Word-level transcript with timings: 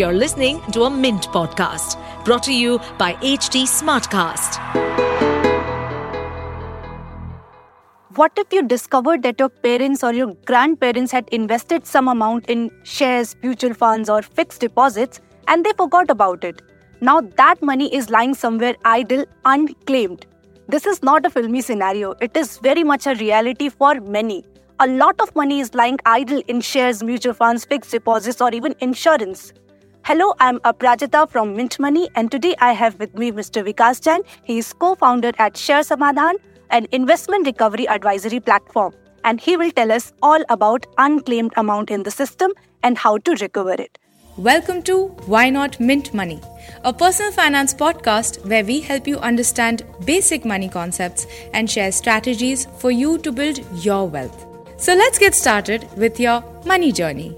You're 0.00 0.14
listening 0.14 0.62
to 0.72 0.84
a 0.84 0.90
Mint 0.90 1.24
podcast 1.28 1.96
brought 2.24 2.42
to 2.44 2.54
you 2.54 2.78
by 2.96 3.12
HT 3.16 3.64
Smartcast. 3.70 4.56
What 8.16 8.32
if 8.38 8.50
you 8.50 8.62
discovered 8.62 9.22
that 9.24 9.38
your 9.38 9.50
parents 9.50 10.02
or 10.02 10.14
your 10.14 10.32
grandparents 10.46 11.12
had 11.12 11.28
invested 11.28 11.86
some 11.86 12.08
amount 12.08 12.48
in 12.48 12.70
shares, 12.82 13.36
mutual 13.42 13.74
funds, 13.74 14.08
or 14.08 14.22
fixed 14.22 14.62
deposits 14.62 15.20
and 15.48 15.66
they 15.66 15.72
forgot 15.76 16.08
about 16.08 16.44
it? 16.44 16.62
Now 17.02 17.20
that 17.20 17.62
money 17.62 17.94
is 17.94 18.08
lying 18.08 18.32
somewhere 18.32 18.76
idle, 18.86 19.26
unclaimed. 19.44 20.24
This 20.66 20.86
is 20.86 21.02
not 21.02 21.26
a 21.26 21.30
filmy 21.30 21.60
scenario, 21.60 22.14
it 22.22 22.34
is 22.38 22.56
very 22.56 22.84
much 22.84 23.06
a 23.06 23.16
reality 23.16 23.68
for 23.68 23.96
many. 24.00 24.46
A 24.82 24.86
lot 24.86 25.20
of 25.20 25.36
money 25.36 25.60
is 25.60 25.74
lying 25.74 25.98
idle 26.06 26.42
in 26.48 26.62
shares, 26.62 27.02
mutual 27.02 27.34
funds, 27.34 27.66
fixed 27.66 27.90
deposits, 27.90 28.40
or 28.40 28.50
even 28.54 28.74
insurance. 28.80 29.52
Hello, 30.02 30.34
I'm 30.40 30.58
Aprajita 30.60 31.30
from 31.30 31.54
Mint 31.54 31.78
Money, 31.78 32.08
and 32.16 32.32
today 32.32 32.56
I 32.58 32.72
have 32.72 32.98
with 32.98 33.14
me 33.14 33.30
Mr. 33.30 33.62
Vikash 33.62 34.00
Jain. 34.02 34.22
He 34.42 34.58
is 34.58 34.72
co-founder 34.72 35.32
at 35.38 35.56
Share 35.56 35.82
Samadhan, 35.82 36.36
an 36.70 36.86
investment 36.90 37.46
recovery 37.46 37.86
advisory 37.86 38.40
platform, 38.40 38.94
and 39.24 39.40
he 39.40 39.56
will 39.56 39.70
tell 39.70 39.92
us 39.92 40.12
all 40.22 40.42
about 40.48 40.86
unclaimed 40.98 41.52
amount 41.56 41.90
in 41.90 42.02
the 42.02 42.10
system 42.10 42.52
and 42.82 42.98
how 42.98 43.18
to 43.18 43.34
recover 43.36 43.72
it. 43.74 43.98
Welcome 44.36 44.82
to 44.84 45.08
Why 45.26 45.50
Not 45.50 45.78
Mint 45.78 46.12
Money, 46.14 46.40
a 46.82 46.92
personal 46.92 47.30
finance 47.30 47.74
podcast 47.74 48.44
where 48.46 48.64
we 48.64 48.80
help 48.80 49.06
you 49.06 49.18
understand 49.18 49.84
basic 50.06 50.44
money 50.44 50.68
concepts 50.68 51.26
and 51.52 51.70
share 51.70 51.92
strategies 51.92 52.66
for 52.78 52.90
you 52.90 53.18
to 53.18 53.30
build 53.30 53.60
your 53.84 54.08
wealth. 54.08 54.46
So 54.78 54.94
let's 54.94 55.18
get 55.18 55.34
started 55.34 55.86
with 55.96 56.18
your 56.18 56.42
money 56.64 56.90
journey. 56.90 57.36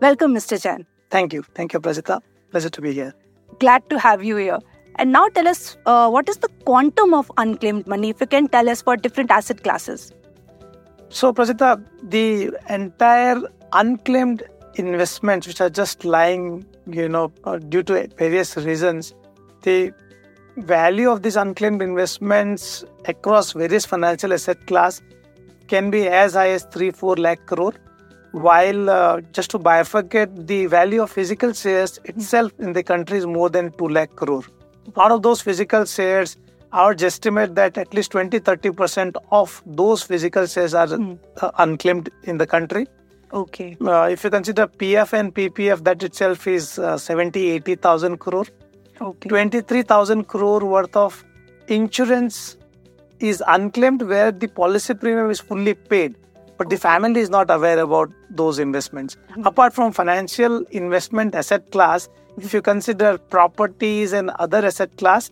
Welcome, 0.00 0.34
Mr. 0.34 0.60
Jain. 0.60 0.86
Thank 1.14 1.32
you. 1.32 1.44
Thank 1.54 1.72
you, 1.72 1.78
Prajita. 1.78 2.20
Pleasure 2.50 2.70
to 2.70 2.80
be 2.80 2.92
here. 2.92 3.14
Glad 3.60 3.88
to 3.90 4.00
have 4.00 4.24
you 4.24 4.34
here. 4.36 4.58
And 4.96 5.12
now 5.12 5.28
tell 5.28 5.46
us 5.46 5.76
uh, 5.86 6.10
what 6.10 6.28
is 6.28 6.38
the 6.38 6.48
quantum 6.64 7.14
of 7.14 7.30
unclaimed 7.36 7.86
money, 7.86 8.08
if 8.08 8.20
you 8.20 8.26
can 8.26 8.48
tell 8.48 8.68
us 8.68 8.82
for 8.82 8.96
different 8.96 9.30
asset 9.30 9.62
classes. 9.62 10.12
So, 11.10 11.32
Prajita, 11.32 11.84
the 12.02 12.50
entire 12.68 13.40
unclaimed 13.72 14.42
investments 14.74 15.46
which 15.46 15.60
are 15.60 15.70
just 15.70 16.04
lying, 16.04 16.66
you 16.88 17.08
know, 17.08 17.32
uh, 17.44 17.58
due 17.58 17.84
to 17.84 18.08
various 18.18 18.56
reasons, 18.56 19.14
the 19.62 19.92
value 20.56 21.08
of 21.12 21.22
these 21.22 21.36
unclaimed 21.36 21.80
investments 21.80 22.84
across 23.04 23.52
various 23.52 23.86
financial 23.86 24.32
asset 24.32 24.66
class 24.66 25.00
can 25.68 25.90
be 25.90 26.08
as 26.08 26.34
high 26.34 26.50
as 26.50 26.64
3 26.72 26.90
4 26.90 27.16
lakh 27.16 27.46
crore 27.46 27.74
while 28.34 28.90
uh, 28.90 29.20
just 29.32 29.50
to 29.50 29.58
bifurcate 29.58 30.46
the 30.48 30.66
value 30.66 31.02
of 31.02 31.10
physical 31.10 31.52
shares 31.52 32.00
itself 32.04 32.52
in 32.58 32.72
the 32.72 32.82
country 32.82 33.18
is 33.18 33.26
more 33.26 33.48
than 33.48 33.70
2 33.72 33.88
lakh 33.88 34.16
crore. 34.16 34.42
Out 34.96 35.12
of 35.12 35.22
those 35.22 35.40
physical 35.40 35.84
shares 35.84 36.36
our 36.72 36.96
estimate 36.98 37.54
that 37.54 37.78
at 37.78 37.94
least 37.94 38.10
20 38.10 38.40
30% 38.40 39.14
of 39.30 39.62
those 39.64 40.02
physical 40.02 40.46
shares 40.46 40.74
are 40.74 40.88
mm. 40.88 41.16
uh, 41.40 41.50
unclaimed 41.58 42.10
in 42.24 42.38
the 42.38 42.46
country. 42.46 42.88
Okay. 43.32 43.76
Uh, 43.80 44.08
if 44.10 44.24
you 44.24 44.30
consider 44.30 44.66
pf 44.66 45.12
and 45.12 45.34
ppf 45.34 45.84
that 45.84 46.02
itself 46.02 46.48
is 46.48 46.78
uh, 46.78 46.98
70 46.98 47.46
80000 47.50 48.18
crore. 48.18 48.46
Okay. 49.00 49.28
23000 49.28 50.24
crore 50.24 50.64
worth 50.64 50.96
of 50.96 51.24
insurance 51.68 52.56
is 53.20 53.42
unclaimed 53.46 54.02
where 54.02 54.32
the 54.32 54.48
policy 54.48 54.94
premium 54.94 55.30
is 55.30 55.40
fully 55.40 55.74
paid 55.74 56.16
but 56.58 56.70
the 56.70 56.76
family 56.76 57.20
is 57.20 57.30
not 57.30 57.50
aware 57.50 57.78
about 57.78 58.10
those 58.30 58.58
investments. 58.58 59.16
Mm-hmm. 59.16 59.46
Apart 59.46 59.74
from 59.74 59.92
financial 59.92 60.64
investment 60.70 61.34
asset 61.34 61.70
class, 61.70 62.08
if 62.38 62.52
you 62.52 62.62
consider 62.62 63.18
properties 63.18 64.12
and 64.12 64.30
other 64.30 64.64
asset 64.64 64.96
class, 64.96 65.30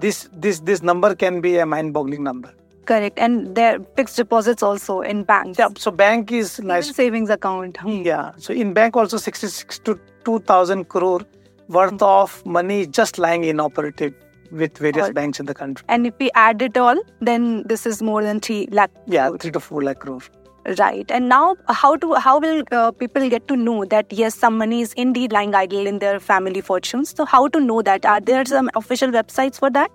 this 0.00 0.28
this 0.32 0.60
this 0.60 0.82
number 0.82 1.14
can 1.14 1.40
be 1.40 1.58
a 1.58 1.66
mind-boggling 1.66 2.22
number. 2.22 2.52
Correct, 2.84 3.18
and 3.18 3.54
there 3.54 3.80
fixed 3.96 4.16
deposits 4.16 4.62
also 4.62 5.00
in 5.02 5.24
banks. 5.24 5.58
Yeah, 5.58 5.68
so 5.76 5.90
bank 5.90 6.32
is 6.32 6.58
Even 6.58 6.68
nice 6.68 6.94
savings 6.94 7.28
account. 7.28 7.76
Hmm. 7.76 8.02
Yeah, 8.02 8.32
so 8.38 8.54
in 8.54 8.72
bank 8.72 8.96
also 8.96 9.18
sixty-six 9.18 9.78
to 9.80 10.00
two 10.24 10.38
thousand 10.38 10.88
crore 10.88 11.20
worth 11.68 12.00
of 12.00 12.46
money 12.46 12.86
just 12.86 13.18
lying 13.18 13.44
inoperative 13.44 14.14
with 14.50 14.78
various 14.78 15.08
All- 15.08 15.12
banks 15.12 15.38
in 15.38 15.44
the 15.44 15.52
country. 15.52 15.84
And 15.88 16.06
if 16.06 16.14
we 16.18 16.30
add 16.34 16.62
it 16.62 16.78
all, 16.78 16.98
then 17.20 17.64
this 17.64 17.84
is 17.84 18.00
more 18.00 18.22
than 18.22 18.40
three 18.40 18.68
lakh. 18.70 18.90
Yeah, 19.06 19.30
three 19.38 19.50
to 19.50 19.60
four 19.60 19.82
lakh 19.82 19.98
crore. 19.98 20.22
Right. 20.76 21.10
And 21.10 21.30
now, 21.30 21.56
how 21.68 21.96
to 21.96 22.14
how 22.14 22.38
will 22.38 22.62
uh, 22.72 22.90
people 22.90 23.26
get 23.30 23.48
to 23.48 23.56
know 23.56 23.86
that 23.86 24.12
yes, 24.12 24.34
some 24.34 24.58
money 24.58 24.82
is 24.82 24.92
indeed 24.94 25.32
lying 25.32 25.54
idle 25.54 25.86
in 25.86 25.98
their 25.98 26.20
family 26.20 26.60
fortunes? 26.60 27.14
So 27.16 27.24
how 27.24 27.48
to 27.48 27.60
know 27.60 27.80
that? 27.80 28.04
Are 28.04 28.20
there 28.20 28.44
some 28.44 28.68
official 28.74 29.08
websites 29.08 29.58
for 29.58 29.70
that? 29.70 29.90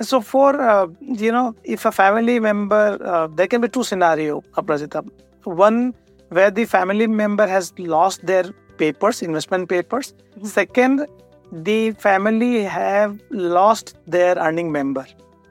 So 0.00 0.20
for 0.20 0.60
uh, 0.60 0.88
you 1.00 1.30
know, 1.30 1.54
if 1.62 1.84
a 1.84 1.92
family 1.92 2.40
member, 2.40 2.98
uh, 3.04 3.28
there 3.28 3.46
can 3.46 3.60
be 3.60 3.68
two 3.68 3.84
scenario, 3.84 4.40
Aprajita. 4.56 5.08
One 5.44 5.94
where 6.30 6.50
the 6.50 6.64
family 6.64 7.06
member 7.06 7.46
has 7.46 7.72
lost 7.78 8.26
their 8.26 8.44
papers, 8.78 9.22
investment 9.22 9.68
papers. 9.68 10.14
Second, 10.42 11.06
the 11.52 11.92
family 11.92 12.64
have 12.64 13.20
lost 13.30 13.94
their 14.06 14.34
earning 14.36 14.72
member. 14.72 15.06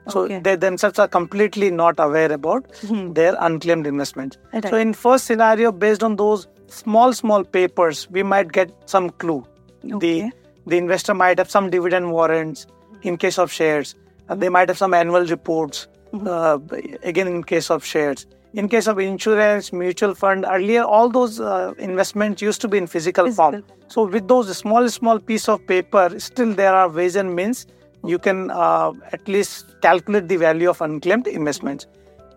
So 0.08 0.22
Okay. 0.24 0.40
they 0.40 0.56
themselves 0.56 0.98
are 0.98 1.08
completely 1.08 1.70
not 1.70 1.98
aware 1.98 2.32
about 2.32 2.66
their 3.14 3.36
unclaimed 3.38 3.86
investments. 3.86 4.36
Right. 4.52 4.68
So 4.68 4.76
in 4.76 4.92
first 4.94 5.26
scenario, 5.26 5.70
based 5.72 6.02
on 6.02 6.16
those 6.16 6.48
small 6.66 7.12
small 7.12 7.44
papers, 7.44 8.08
we 8.10 8.22
might 8.22 8.50
get 8.52 8.72
some 8.86 9.10
clue. 9.10 9.44
Okay. 9.84 9.98
The 9.98 10.32
the 10.66 10.76
investor 10.76 11.14
might 11.14 11.38
have 11.38 11.50
some 11.50 11.70
dividend 11.70 12.10
warrants 12.12 12.66
in 13.02 13.16
case 13.16 13.38
of 13.38 13.50
shares. 13.52 13.94
Uh, 14.28 14.34
they 14.34 14.48
might 14.48 14.68
have 14.68 14.78
some 14.78 14.94
annual 14.94 15.26
reports. 15.26 15.88
Uh, 16.12 16.58
again, 17.02 17.26
in 17.26 17.42
case 17.42 17.70
of 17.70 17.84
shares. 17.84 18.26
In 18.54 18.68
case 18.68 18.86
of 18.86 18.98
insurance, 18.98 19.72
mutual 19.72 20.14
fund, 20.14 20.44
earlier 20.46 20.82
all 20.82 21.08
those 21.08 21.40
uh, 21.40 21.72
investments 21.78 22.42
used 22.42 22.60
to 22.60 22.68
be 22.68 22.76
in 22.76 22.86
physical, 22.86 23.32
form. 23.32 23.64
So 23.88 24.04
with 24.04 24.28
those 24.28 24.54
small 24.58 24.88
small 24.90 25.18
piece 25.18 25.48
of 25.48 25.66
paper, 25.66 26.18
still 26.18 26.52
there 26.52 26.74
are 26.74 26.88
ways 26.90 27.16
and 27.16 27.34
means 27.34 27.66
you 28.04 28.18
can 28.18 28.50
uh, 28.50 28.92
at 29.12 29.26
least 29.28 29.80
calculate 29.80 30.28
the 30.28 30.36
value 30.36 30.68
of 30.70 30.80
unclaimed 30.80 31.26
investments. 31.26 31.86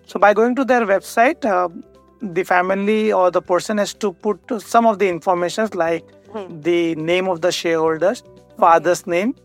So 0.07 0.19
by 0.19 0.33
going 0.33 0.55
to 0.55 0.65
their 0.65 0.81
website, 0.81 1.45
uh, 1.45 1.69
the 2.21 2.43
family 2.43 3.11
or 3.11 3.31
the 3.31 3.41
person 3.41 3.77
has 3.77 3.93
to 3.95 4.13
put 4.13 4.39
some 4.61 4.85
of 4.85 4.99
the 4.99 5.07
information 5.09 5.67
like 5.73 6.05
the 6.49 6.95
name 6.95 7.27
of 7.27 7.41
the 7.41 7.51
shareholders, 7.51 8.23
father's 8.57 9.07
name. 9.07 9.35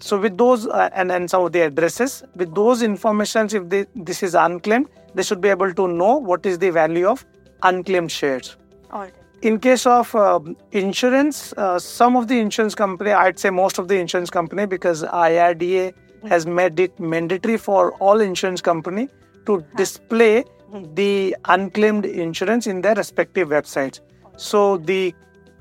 So 0.00 0.18
with 0.20 0.36
those 0.36 0.66
uh, 0.66 0.90
and 0.92 1.10
and 1.10 1.30
some 1.30 1.44
of 1.44 1.52
the 1.52 1.60
addresses, 1.60 2.22
with 2.36 2.54
those 2.54 2.82
informations, 2.82 3.54
if 3.54 3.68
they, 3.68 3.86
this 3.94 4.22
is 4.22 4.34
unclaimed, 4.34 4.88
they 5.14 5.22
should 5.22 5.40
be 5.40 5.48
able 5.48 5.72
to 5.72 5.88
know 5.88 6.16
what 6.16 6.44
is 6.44 6.58
the 6.58 6.70
value 6.70 7.06
of 7.08 7.24
unclaimed 7.62 8.12
shares. 8.12 8.56
All 8.90 9.00
right. 9.00 9.14
In 9.48 9.58
case 9.64 9.84
of 9.84 10.14
um 10.14 10.56
insurance, 10.72 11.52
uh, 11.58 11.78
some 11.78 12.16
of 12.16 12.28
the 12.28 12.38
insurance 12.40 12.74
company, 12.74 13.10
I'd 13.22 13.38
say 13.38 13.50
most 13.50 13.78
of 13.82 13.88
the 13.88 13.98
insurance 14.04 14.30
company, 14.30 14.64
because 14.64 15.02
IRDA 15.02 15.92
has 16.30 16.46
made 16.46 16.80
it 16.80 16.98
mandatory 16.98 17.58
for 17.58 17.92
all 18.06 18.22
insurance 18.22 18.62
company 18.62 19.06
to 19.44 19.62
display 19.76 20.44
the 20.94 21.36
unclaimed 21.56 22.06
insurance 22.06 22.66
in 22.66 22.80
their 22.80 22.94
respective 22.94 23.50
websites. 23.50 24.00
So 24.38 24.78
the 24.78 25.14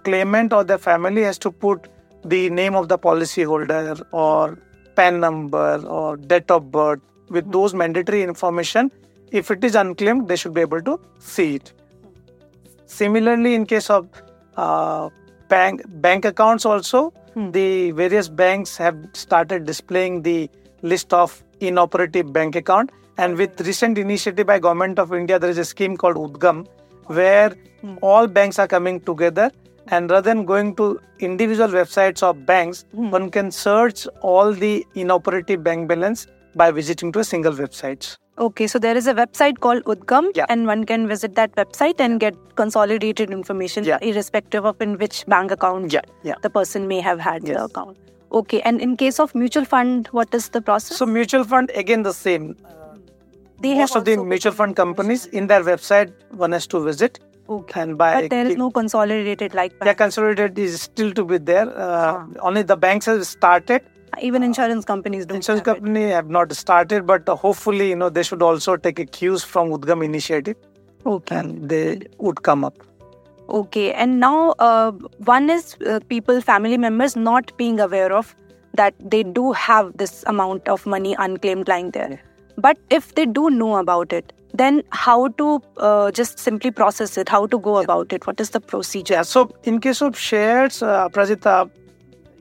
claimant 0.06 0.54
or 0.54 0.64
the 0.64 0.78
family 0.78 1.24
has 1.24 1.38
to 1.40 1.52
put 1.52 1.90
the 2.24 2.50
name 2.62 2.76
of 2.76 2.88
the 2.88 2.98
policyholder 2.98 4.02
or 4.14 4.58
PAN 4.96 5.20
number 5.20 5.86
or 5.86 6.16
date 6.16 6.50
of 6.50 6.72
birth 6.72 7.02
with 7.30 7.52
those 7.52 7.74
mandatory 7.74 8.24
information. 8.24 8.94
If 9.34 9.52
it 9.52 9.62
is 9.62 9.76
unclaimed, 9.76 10.30
they 10.30 10.38
should 10.38 10.54
be 10.54 10.62
able 10.62 10.82
to 10.84 11.00
see 11.20 11.56
it. 11.56 11.74
Similarly, 12.94 13.56
in 13.56 13.66
case 13.66 13.90
of 13.90 14.08
uh, 14.56 15.10
bank 15.50 15.82
bank 16.02 16.26
accounts, 16.26 16.66
also 16.66 17.10
hmm. 17.34 17.50
the 17.52 17.92
various 17.92 18.30
banks 18.42 18.78
have 18.78 18.98
started 19.14 19.66
displaying 19.66 20.22
the 20.22 20.50
list 20.84 21.14
of 21.14 21.44
inoperative 21.60 22.32
bank 22.32 22.56
account. 22.56 22.92
And 23.18 23.38
with 23.38 23.62
recent 23.62 23.98
initiative 23.98 24.48
by 24.48 24.60
Government 24.60 25.00
of 25.00 25.14
India, 25.14 25.40
there 25.40 25.50
is 25.50 25.58
a 25.58 25.66
scheme 25.66 25.98
called 25.98 26.18
Udgam, 26.18 26.68
where 27.08 27.56
hmm. 27.82 27.96
all 28.02 28.28
banks 28.28 28.60
are 28.60 28.68
coming 28.68 29.00
together. 29.12 29.52
And 29.88 30.12
rather 30.12 30.30
than 30.30 30.46
going 30.46 30.76
to 30.76 31.00
individual 31.20 31.70
websites 31.70 32.24
of 32.24 32.46
banks, 32.46 32.86
hmm. 32.92 33.10
one 33.10 33.32
can 33.32 33.50
search 33.52 34.08
all 34.22 34.54
the 34.54 34.86
inoperative 34.94 35.64
bank 35.64 35.88
balance 35.88 36.28
by 36.56 36.70
visiting 36.72 37.12
to 37.14 37.20
a 37.20 37.24
single 37.24 37.54
website. 37.54 38.18
Okay, 38.40 38.66
so 38.66 38.80
there 38.80 38.98
is 38.98 39.06
a 39.06 39.14
website 39.14 39.60
called 39.60 39.84
Udgam, 39.84 40.32
Yeah. 40.36 40.46
and 40.50 40.66
one 40.66 40.86
can 40.86 41.08
visit 41.08 41.36
that 41.36 41.56
website 41.56 42.00
and 42.00 42.20
get 42.20 42.36
consolidated 42.56 43.30
information, 43.30 43.84
Yeah. 43.84 44.00
irrespective 44.02 44.66
of 44.66 44.82
in 44.82 44.98
which 44.98 45.24
bank 45.28 45.52
account 45.52 45.94
Yeah, 45.94 46.34
the 46.42 46.50
person 46.50 46.88
may 46.88 47.00
have 47.00 47.20
had 47.20 47.44
the 47.46 47.64
account. 47.66 47.98
Okay, 48.32 48.62
and 48.62 48.82
in 48.82 48.98
case 48.98 49.20
of 49.20 49.36
mutual 49.36 49.66
fund, 49.66 50.08
what 50.12 50.34
is 50.34 50.50
the 50.50 50.62
process? 50.62 50.98
So 50.98 51.06
mutual 51.06 51.44
fund 51.44 51.72
again 51.76 52.02
the 52.02 52.14
same. 52.14 52.56
they 53.62 53.76
Most 53.80 53.96
of 53.96 54.04
the 54.06 54.18
mutual 54.18 54.52
fund 54.52 54.76
companies 54.76 55.26
in 55.28 55.46
their 55.48 55.62
website 55.64 56.10
one 56.40 56.52
has 56.52 56.66
to 56.72 56.80
visit 56.84 57.20
Okay. 57.48 57.82
and 57.82 57.98
buy. 57.98 58.10
but 58.22 58.30
there 58.32 58.48
is 58.48 58.58
no 58.58 58.70
consolidated 58.72 59.54
like 59.54 59.74
Yeah, 59.86 59.94
consolidated 59.94 60.58
is 60.60 60.82
still 60.82 61.14
to 61.20 61.24
be 61.24 61.38
there. 61.38 61.70
Uh, 61.78 62.26
Only 62.42 62.64
the 62.64 62.76
banks 62.76 63.06
have 63.06 63.26
started. 63.28 63.82
Even 64.22 64.44
insurance 64.44 64.86
companies 64.86 65.26
don't. 65.26 65.38
Insurance 65.38 65.66
have 65.66 65.78
it. 65.78 65.80
company 65.82 66.10
have 66.10 66.30
not 66.30 66.52
started, 66.54 67.06
but 67.06 67.28
uh, 67.28 67.36
hopefully, 67.36 67.90
you 67.90 67.96
know, 67.96 68.10
they 68.10 68.24
should 68.24 68.42
also 68.42 68.76
take 68.76 69.00
a 69.00 69.06
cues 69.06 69.44
from 69.44 69.70
Udgam 69.70 70.04
initiative, 70.06 70.58
Okay. 71.06 71.36
and 71.36 71.70
they 71.70 72.02
would 72.20 72.44
come 72.44 72.64
up. 72.64 72.78
Okay, 73.50 73.92
and 73.94 74.20
now 74.20 74.52
uh, 74.60 74.92
one 75.26 75.50
is 75.50 75.76
uh, 75.86 76.00
people, 76.08 76.40
family 76.42 76.78
members 76.78 77.16
not 77.16 77.56
being 77.58 77.80
aware 77.80 78.14
of 78.14 78.36
that 78.76 78.96
they 79.00 79.24
do 79.24 79.52
have 79.52 79.96
this 79.98 80.24
amount 80.28 80.68
of 80.68 80.86
money 80.86 81.16
unclaimed 81.20 81.68
lying 81.68 81.92
there. 81.92 82.20
But 82.58 82.78
if 82.90 83.16
they 83.16 83.26
do 83.26 83.50
know 83.50 83.78
about 83.78 84.14
it, 84.14 84.32
then 84.54 84.84
how 84.92 85.28
to 85.30 85.62
uh, 85.78 86.12
just 86.12 86.40
simply 86.40 86.72
process 86.72 87.18
it, 87.18 87.28
how 87.28 87.46
to 87.48 87.60
go 87.60 87.78
about 87.78 88.14
it, 88.14 88.26
what 88.26 88.40
is 88.40 88.52
the 88.52 88.60
procedure? 88.62 89.16
Yeah. 89.16 89.22
So 89.24 89.52
in 89.64 89.80
case 89.80 90.02
of 90.02 90.18
shares, 90.18 90.82
uh, 90.82 91.10
Prajita, 91.10 91.70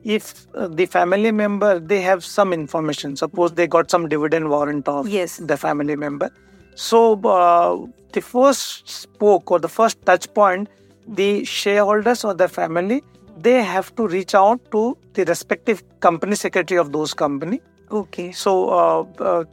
if 0.03 0.47
uh, 0.55 0.67
the 0.67 0.85
family 0.85 1.31
member 1.31 1.79
they 1.79 2.01
have 2.01 2.23
some 2.23 2.53
information, 2.53 3.15
suppose 3.15 3.53
they 3.53 3.67
got 3.67 3.89
some 3.89 4.07
dividend 4.09 4.49
warrant 4.49 4.87
of 4.87 5.07
Yes. 5.07 5.37
the 5.37 5.57
family 5.57 5.95
member. 5.95 6.29
So 6.75 7.13
uh, 7.21 7.85
the 8.11 8.21
first 8.21 8.87
spoke 8.89 9.51
or 9.51 9.59
the 9.59 9.69
first 9.69 10.01
touch 10.05 10.31
point, 10.33 10.69
the 11.07 11.43
shareholders 11.45 12.23
or 12.23 12.33
the 12.33 12.47
family, 12.47 13.03
they 13.37 13.61
have 13.63 13.95
to 13.95 14.07
reach 14.07 14.35
out 14.35 14.59
to 14.71 14.97
the 15.13 15.25
respective 15.25 15.83
company 15.99 16.35
secretary 16.35 16.79
of 16.79 16.91
those 16.91 17.13
company. 17.13 17.61
Okay. 17.91 18.31
So 18.31 18.69
uh, 18.69 19.05
uh, 19.19 19.43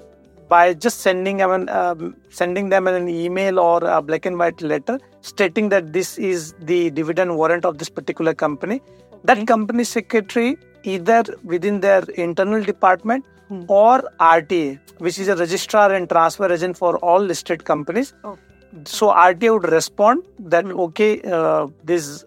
by 0.48 0.74
just 0.74 1.00
sending 1.00 1.40
an, 1.42 1.68
um, 1.68 2.16
sending 2.28 2.70
them 2.70 2.86
an 2.88 3.08
email 3.08 3.58
or 3.60 3.84
a 3.84 4.02
black 4.02 4.26
and 4.26 4.38
white 4.38 4.60
letter 4.62 4.98
stating 5.20 5.68
that 5.68 5.92
this 5.92 6.18
is 6.18 6.54
the 6.60 6.90
dividend 6.90 7.36
warrant 7.36 7.64
of 7.64 7.78
this 7.78 7.88
particular 7.88 8.34
company, 8.34 8.80
that 9.24 9.46
company 9.46 9.84
secretary 9.84 10.58
either 10.82 11.24
within 11.44 11.80
their 11.80 12.02
internal 12.14 12.62
department 12.62 13.24
hmm. 13.48 13.64
or 13.68 14.02
RTA, 14.18 14.78
which 14.98 15.18
is 15.18 15.28
a 15.28 15.36
registrar 15.36 15.92
and 15.92 16.08
transfer 16.08 16.50
agent 16.52 16.76
for 16.76 16.96
all 16.98 17.20
listed 17.20 17.64
companies. 17.64 18.14
Oh. 18.24 18.38
So 18.84 19.08
RTA 19.08 19.52
would 19.52 19.70
respond 19.70 20.24
that 20.38 20.64
hmm. 20.64 20.80
okay, 20.80 21.20
uh, 21.22 21.68
this 21.84 22.24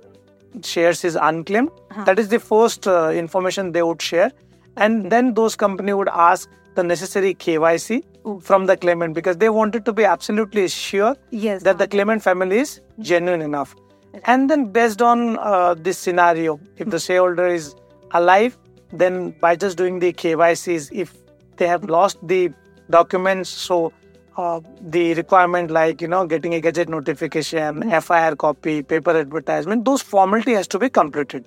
shares 0.61 1.03
is 1.03 1.15
unclaimed. 1.15 1.69
Uh-huh. 1.91 2.03
That 2.03 2.19
is 2.19 2.29
the 2.29 2.39
first 2.39 2.87
uh, 2.87 3.09
information 3.09 3.71
they 3.71 3.83
would 3.83 4.01
share, 4.01 4.31
and 4.77 5.03
hmm. 5.03 5.09
then 5.09 5.33
those 5.33 5.55
company 5.55 5.93
would 5.93 6.09
ask 6.09 6.49
the 6.75 6.83
necessary 6.83 7.35
KYC 7.35 8.03
oh. 8.25 8.39
from 8.39 8.65
the 8.65 8.75
claimant 8.75 9.13
because 9.13 9.37
they 9.37 9.49
wanted 9.49 9.85
to 9.85 9.93
be 9.93 10.03
absolutely 10.05 10.67
sure 10.67 11.15
Yes. 11.31 11.63
that 11.63 11.77
the 11.77 11.83
uh-huh. 11.85 11.91
claimant 11.91 12.23
family 12.23 12.59
is 12.59 12.81
genuine 12.99 13.41
enough. 13.41 13.75
And 14.25 14.49
then 14.49 14.71
based 14.71 15.01
on 15.01 15.37
uh, 15.39 15.73
this 15.73 15.97
scenario, 15.97 16.59
if 16.77 16.89
the 16.89 16.99
shareholder 16.99 17.47
is 17.47 17.75
alive, 18.11 18.57
then 18.91 19.31
by 19.41 19.55
just 19.55 19.77
doing 19.77 19.99
the 19.99 20.13
KYCs, 20.13 20.91
if 20.91 21.13
they 21.57 21.67
have 21.67 21.89
lost 21.89 22.17
the 22.27 22.53
documents, 22.89 23.49
so 23.49 23.91
uh, 24.37 24.59
the 24.81 25.13
requirement 25.15 25.71
like 25.71 26.01
you 26.01 26.07
know 26.07 26.25
getting 26.25 26.53
a 26.53 26.61
gazette 26.61 26.89
notification, 26.89 27.89
FIR 28.01 28.35
copy, 28.35 28.83
paper 28.83 29.11
advertisement, 29.17 29.85
those 29.85 30.01
formality 30.01 30.53
has 30.53 30.67
to 30.67 30.79
be 30.79 30.89
completed. 30.89 31.45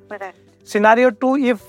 Scenario 0.64 1.10
two, 1.10 1.36
if 1.36 1.62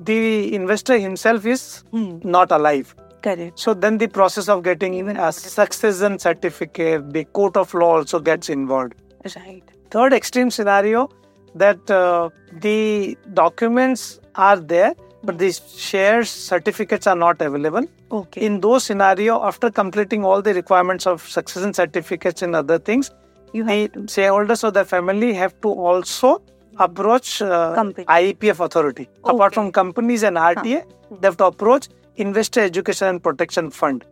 the 0.00 0.54
investor 0.54 0.98
himself 0.98 1.46
is 1.46 1.84
not 1.92 2.50
alive, 2.52 2.94
Correct. 3.22 3.58
so 3.58 3.72
then 3.72 3.98
the 3.98 4.08
process 4.08 4.48
of 4.48 4.62
getting 4.62 4.94
even 4.94 5.16
a 5.16 5.32
succession 5.32 6.18
certificate, 6.18 7.12
the 7.12 7.24
court 7.24 7.56
of 7.56 7.72
law 7.72 7.96
also 7.96 8.20
gets 8.20 8.48
involved. 8.50 8.94
Right. 9.36 9.62
Third 9.90 10.12
extreme 10.12 10.50
scenario 10.50 11.08
that 11.54 11.90
uh, 11.90 12.30
the 12.60 13.16
documents 13.32 14.20
are 14.34 14.58
there, 14.58 14.94
but 15.22 15.38
the 15.38 15.52
shares 15.52 16.30
certificates 16.30 17.06
are 17.06 17.16
not 17.16 17.40
available. 17.40 17.86
Okay. 18.10 18.44
In 18.44 18.60
those 18.60 18.84
scenario, 18.84 19.42
after 19.42 19.70
completing 19.70 20.24
all 20.24 20.42
the 20.42 20.54
requirements 20.54 21.06
of 21.06 21.22
succession 21.28 21.72
certificates 21.74 22.42
and 22.42 22.56
other 22.56 22.78
things, 22.78 23.10
You 23.52 23.64
the 23.64 24.06
shareholders 24.12 24.64
of 24.64 24.74
the 24.74 24.84
family 24.84 25.32
have 25.34 25.52
to 25.60 25.68
also 25.68 26.42
approach 26.78 27.40
uh, 27.40 27.74
Company. 27.74 28.04
IEPF 28.06 28.58
authority. 28.64 29.08
Apart 29.22 29.54
from 29.54 29.70
companies 29.70 30.24
and 30.24 30.36
RTA, 30.36 30.84
they 31.20 31.26
have 31.28 31.36
to 31.36 31.44
approach 31.44 31.88
Investor 32.16 32.60
Education 32.60 33.08
and 33.08 33.22
Protection 33.22 33.70
Fund 33.70 34.04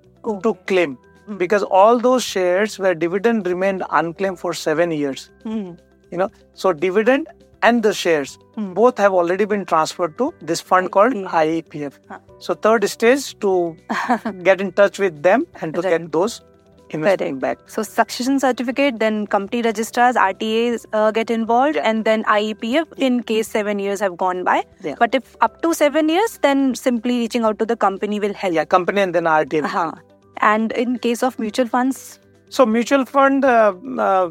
to 0.44 0.54
claim 0.66 0.96
because 1.36 1.62
all 1.62 1.98
those 1.98 2.22
shares 2.22 2.78
where 2.78 2.94
dividend 2.94 3.46
remained 3.46 3.82
unclaimed 3.90 4.38
for 4.38 4.52
seven 4.54 4.90
years. 4.90 5.30
Hmm. 5.44 5.72
You 6.10 6.18
know, 6.18 6.30
so 6.54 6.72
dividend 6.72 7.28
and 7.62 7.82
the 7.82 7.94
shares 7.94 8.38
both 8.56 8.98
have 8.98 9.12
already 9.12 9.44
been 9.44 9.64
transferred 9.64 10.18
to 10.18 10.34
this 10.42 10.60
fund 10.60 10.90
called 10.92 11.14
IEPF. 11.14 11.98
So 12.38 12.54
third 12.54 12.88
stage 12.88 13.38
to 13.40 13.76
get 14.42 14.60
in 14.60 14.72
touch 14.72 14.98
with 14.98 15.22
them 15.22 15.46
and 15.60 15.72
to 15.74 15.80
Right. 15.80 15.98
get 16.00 16.12
those 16.12 16.42
investment 16.90 17.40
back. 17.40 17.58
So 17.66 17.82
succession 17.82 18.38
certificate, 18.40 18.98
then 18.98 19.26
company 19.26 19.62
registrars, 19.62 20.16
RTAs 20.16 20.84
uh, 20.92 21.10
get 21.12 21.30
involved, 21.30 21.76
and 21.78 22.04
then 22.04 22.24
IEPF 22.24 22.92
in 22.98 23.22
case 23.22 23.48
seven 23.48 23.78
years 23.78 24.00
have 24.00 24.16
gone 24.18 24.44
by. 24.44 24.64
Yeah. 24.82 24.96
But 24.98 25.14
if 25.14 25.34
up 25.40 25.62
to 25.62 25.72
seven 25.72 26.10
years, 26.10 26.38
then 26.42 26.74
simply 26.74 27.20
reaching 27.20 27.44
out 27.44 27.58
to 27.60 27.64
the 27.64 27.76
company 27.76 28.20
will 28.20 28.34
help. 28.34 28.52
Yeah, 28.52 28.64
company 28.66 29.00
and 29.00 29.14
then 29.14 29.24
RTA. 29.24 29.64
Uh-huh. 29.64 29.92
And 30.38 30.72
in 30.72 30.98
case 30.98 31.22
of 31.22 31.38
mutual 31.38 31.66
funds, 31.68 32.18
So 32.50 32.66
mutual 32.66 33.04
fund, 33.06 33.44
uh, 33.44 33.72
uh, 33.98 34.30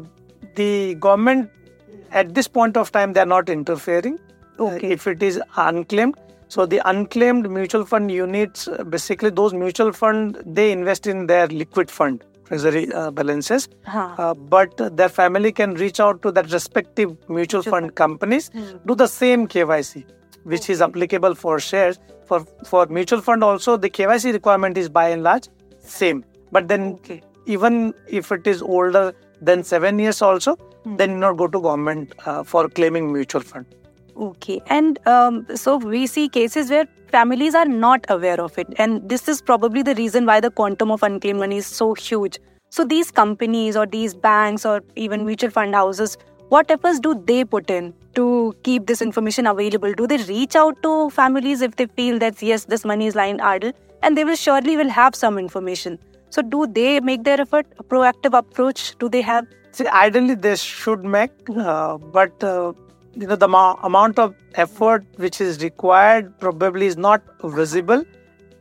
the 0.54 0.94
government 0.94 1.50
at 2.12 2.34
this 2.34 2.46
point 2.48 2.76
of 2.76 2.92
time 2.92 3.14
they 3.14 3.20
are 3.20 3.26
not 3.26 3.48
interfering. 3.48 4.18
Uh, 4.60 4.78
if 4.80 5.06
it 5.06 5.22
is 5.22 5.40
unclaimed, 5.56 6.14
so 6.48 6.66
the 6.66 6.80
unclaimed 6.88 7.48
mutual 7.50 7.84
fund 7.84 8.10
units, 8.12 8.68
uh, 8.68 8.84
basically 8.84 9.30
those 9.30 9.54
mutual 9.54 9.92
fund 9.92 10.36
they 10.46 10.70
invest 10.70 11.06
in 11.06 11.26
their 11.26 11.46
liquid 11.48 11.90
fund 11.90 12.22
treasury 12.44 12.92
uh, 12.92 13.10
balances, 13.10 13.68
Huh. 13.86 14.14
uh, 14.18 14.34
but 14.34 14.76
their 14.96 15.08
family 15.08 15.50
can 15.52 15.74
reach 15.74 15.98
out 16.00 16.20
to 16.22 16.30
that 16.32 16.52
respective 16.52 17.16
mutual 17.28 17.62
fund 17.62 17.94
companies, 17.94 18.50
do 18.86 18.94
the 18.94 19.06
same 19.08 19.48
KYC, 19.48 20.04
which 20.44 20.68
is 20.70 20.82
applicable 20.82 21.34
for 21.34 21.58
shares. 21.58 21.98
For 22.26 22.40
for 22.66 22.86
mutual 22.86 23.20
fund 23.22 23.42
also, 23.42 23.76
the 23.76 23.90
KYC 23.90 24.32
requirement 24.32 24.76
is 24.78 24.88
by 25.00 25.08
and 25.08 25.22
large 25.22 25.48
same. 26.00 26.24
But 26.50 26.68
then 26.68 26.88
Okay. 26.94 27.22
even 27.46 27.94
if 28.20 28.32
it 28.32 28.46
is 28.46 28.62
older 28.62 29.04
than 29.40 29.64
seven 29.64 29.98
years 29.98 30.22
also, 30.22 30.56
then 31.00 31.12
you 31.12 31.16
not 31.22 31.36
go 31.36 31.46
to 31.46 31.60
government 31.60 32.12
uh, 32.26 32.42
for 32.42 32.68
claiming 32.68 33.12
mutual 33.12 33.40
fund. 33.40 33.66
Okay, 34.16 34.60
and 34.66 34.98
um, 35.06 35.46
so 35.54 35.76
we 35.76 36.06
see 36.06 36.28
cases 36.28 36.70
where 36.70 36.86
families 37.10 37.54
are 37.54 37.64
not 37.64 38.04
aware 38.08 38.40
of 38.40 38.58
it, 38.58 38.66
and 38.76 39.08
this 39.08 39.28
is 39.28 39.40
probably 39.40 39.82
the 39.82 39.94
reason 39.94 40.26
why 40.26 40.38
the 40.40 40.50
quantum 40.50 40.90
of 40.90 41.02
unclaimed 41.02 41.38
money 41.38 41.58
is 41.58 41.66
so 41.66 41.94
huge. 41.94 42.38
So 42.70 42.84
these 42.84 43.10
companies 43.10 43.76
or 43.76 43.86
these 43.86 44.14
banks 44.14 44.66
or 44.66 44.82
even 44.96 45.24
mutual 45.26 45.50
fund 45.50 45.74
houses, 45.74 46.16
what 46.48 46.70
efforts 46.70 47.00
do 47.00 47.14
they 47.26 47.44
put 47.44 47.70
in 47.70 47.94
to 48.14 48.54
keep 48.62 48.86
this 48.86 49.02
information 49.02 49.46
available? 49.46 49.94
Do 49.94 50.06
they 50.06 50.18
reach 50.18 50.56
out 50.56 50.82
to 50.82 51.10
families 51.10 51.62
if 51.62 51.76
they 51.76 51.86
feel 51.86 52.18
that 52.18 52.42
yes, 52.42 52.66
this 52.66 52.84
money 52.84 53.06
is 53.06 53.14
lying 53.14 53.40
idle, 53.40 53.72
and 54.02 54.16
they 54.16 54.24
will 54.24 54.36
surely 54.36 54.76
will 54.76 54.88
have 54.88 55.14
some 55.14 55.38
information. 55.38 55.98
So 56.30 56.42
do 56.42 56.66
they 56.66 57.00
make 57.00 57.24
their 57.24 57.40
effort 57.40 57.66
a 57.78 57.84
proactive 57.84 58.36
approach? 58.36 58.96
Do 58.98 59.08
they 59.08 59.20
have 59.22 59.46
See, 59.72 59.86
ideally 59.86 60.34
they 60.34 60.56
should 60.56 61.02
make, 61.02 61.30
uh, 61.56 61.96
but 61.96 62.44
uh, 62.44 62.74
you 63.14 63.26
know 63.26 63.36
the 63.36 63.48
ma- 63.48 63.78
amount 63.82 64.18
of 64.18 64.34
effort 64.54 65.06
which 65.16 65.40
is 65.40 65.62
required 65.62 66.38
probably 66.38 66.86
is 66.86 66.98
not 66.98 67.22
visible, 67.42 68.04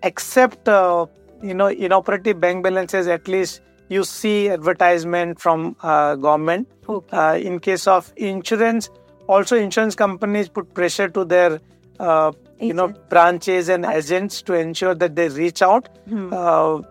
except 0.03 0.69
uh, 0.69 1.05
you 1.43 1.53
know 1.53 1.67
inoperative 1.67 2.39
bank 2.39 2.63
balances. 2.63 3.07
At 3.07 3.27
least 3.27 3.59
you 3.89 4.05
see 4.05 4.49
advertisement 4.49 5.41
from 5.41 5.75
uh, 5.83 6.15
government. 6.15 6.69
Okay. 6.87 7.17
Uh, 7.17 7.35
in 7.35 7.59
case 7.59 7.87
of 7.87 8.13
insurance, 8.15 8.89
also 9.27 9.57
insurance 9.57 9.95
companies 9.95 10.47
put 10.47 10.73
pressure 10.73 11.09
to 11.09 11.25
their 11.25 11.59
uh, 11.99 12.31
you 12.61 12.73
know 12.73 12.87
branches 13.09 13.69
and 13.69 13.85
agents 13.85 14.41
to 14.43 14.53
ensure 14.53 14.95
that 14.95 15.15
they 15.15 15.27
reach 15.29 15.61
out. 15.61 15.89
Uh, 16.31 16.81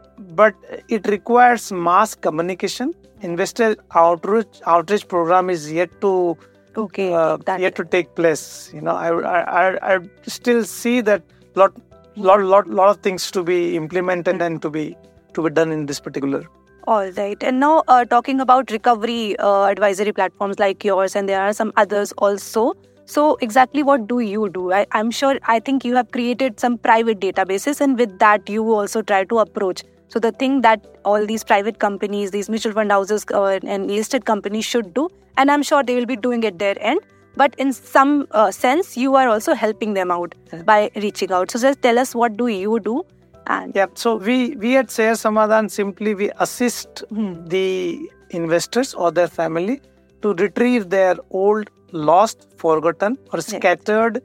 but 0.41 0.55
it 0.89 1.07
requires 1.07 1.73
mass 1.73 2.15
communication. 2.15 2.95
Investor 3.23 3.77
outreach 3.95 4.61
outreach 4.67 5.07
program 5.09 5.51
is 5.51 5.71
yet 5.73 6.01
to 6.01 6.37
Okay, 6.77 7.13
uh, 7.13 7.37
that- 7.47 7.61
yet 7.61 7.75
to 7.77 7.85
take 7.85 8.15
place. 8.15 8.71
You 8.73 8.81
know, 8.81 8.93
I, 8.93 9.09
I, 9.11 9.95
I, 9.95 9.99
still 10.27 10.65
see 10.65 11.01
that 11.01 11.23
lot, 11.55 11.73
lot, 12.17 12.43
lot, 12.43 12.69
lot 12.69 12.89
of 12.91 13.01
things 13.03 13.31
to 13.33 13.43
be 13.43 13.77
implemented 13.77 14.41
and 14.41 14.63
to 14.63 14.71
be 14.71 14.97
to 15.35 15.43
be 15.43 15.51
done 15.51 15.73
in 15.73 15.87
this 15.87 16.01
particular. 16.01 16.45
All 16.87 17.11
right. 17.11 17.43
And 17.43 17.61
now, 17.61 17.83
uh, 17.89 18.05
talking 18.05 18.41
about 18.41 18.71
recovery 18.71 19.37
uh, 19.39 19.65
advisory 19.65 20.13
platforms 20.13 20.59
like 20.59 20.85
yours, 20.85 21.17
and 21.17 21.29
there 21.29 21.41
are 21.41 21.53
some 21.53 21.73
others 21.77 22.13
also. 22.13 22.75
So, 23.11 23.37
exactly 23.41 23.83
what 23.83 24.07
do 24.07 24.21
you 24.21 24.49
do? 24.49 24.73
I, 24.73 24.87
I'm 24.93 25.11
sure, 25.11 25.37
I 25.49 25.59
think 25.59 25.85
you 25.85 25.97
have 25.97 26.13
created 26.13 26.61
some 26.61 26.79
private 26.79 27.19
databases, 27.19 27.81
and 27.81 27.99
with 27.99 28.19
that, 28.21 28.49
you 28.49 28.73
also 28.73 29.03
try 29.03 29.25
to 29.25 29.41
approach. 29.41 29.83
So, 30.07 30.21
the 30.21 30.31
thing 30.31 30.61
that 30.61 30.87
all 31.05 31.27
these 31.27 31.43
private 31.43 31.81
companies, 31.81 32.31
these 32.31 32.49
mutual 32.49 32.73
fund 32.73 32.93
houses, 32.93 33.27
uh, 33.35 33.59
and 33.65 33.91
listed 33.91 34.27
companies 34.27 34.65
should 34.65 34.95
do, 34.95 35.09
and 35.37 35.51
I'm 35.51 35.65
sure 35.65 35.83
they 35.83 35.97
will 35.97 36.07
be 36.07 36.15
doing 36.15 36.45
at 36.45 36.61
their 36.61 36.77
end. 36.81 37.01
But 37.37 37.57
in 37.59 37.73
some 37.73 38.29
uh, 38.31 38.53
sense, 38.53 38.97
you 38.97 39.17
are 39.17 39.29
also 39.29 39.55
helping 39.55 39.95
them 39.95 40.13
out 40.13 40.37
by 40.65 40.91
reaching 40.95 41.33
out. 41.33 41.51
So, 41.51 41.59
just 41.59 41.83
tell 41.83 41.99
us 41.99 42.15
what 42.15 42.37
do 42.37 42.47
you 42.47 42.79
do? 42.79 43.05
And 43.49 43.75
Yeah. 43.75 43.87
So 43.95 44.17
we 44.17 44.55
we 44.55 44.77
at 44.77 44.91
Share 44.91 45.17
Samadhan 45.17 45.69
simply 45.69 46.15
we 46.15 46.31
assist 46.39 47.03
the 47.11 48.09
investors 48.31 48.95
or 48.95 49.11
their 49.11 49.29
family 49.43 49.81
to 50.23 50.35
retrieve 50.35 50.91
their 50.91 51.17
old, 51.31 51.71
lost, 51.93 52.49
forgotten, 52.57 53.19
or 53.33 53.41
scattered 53.41 54.23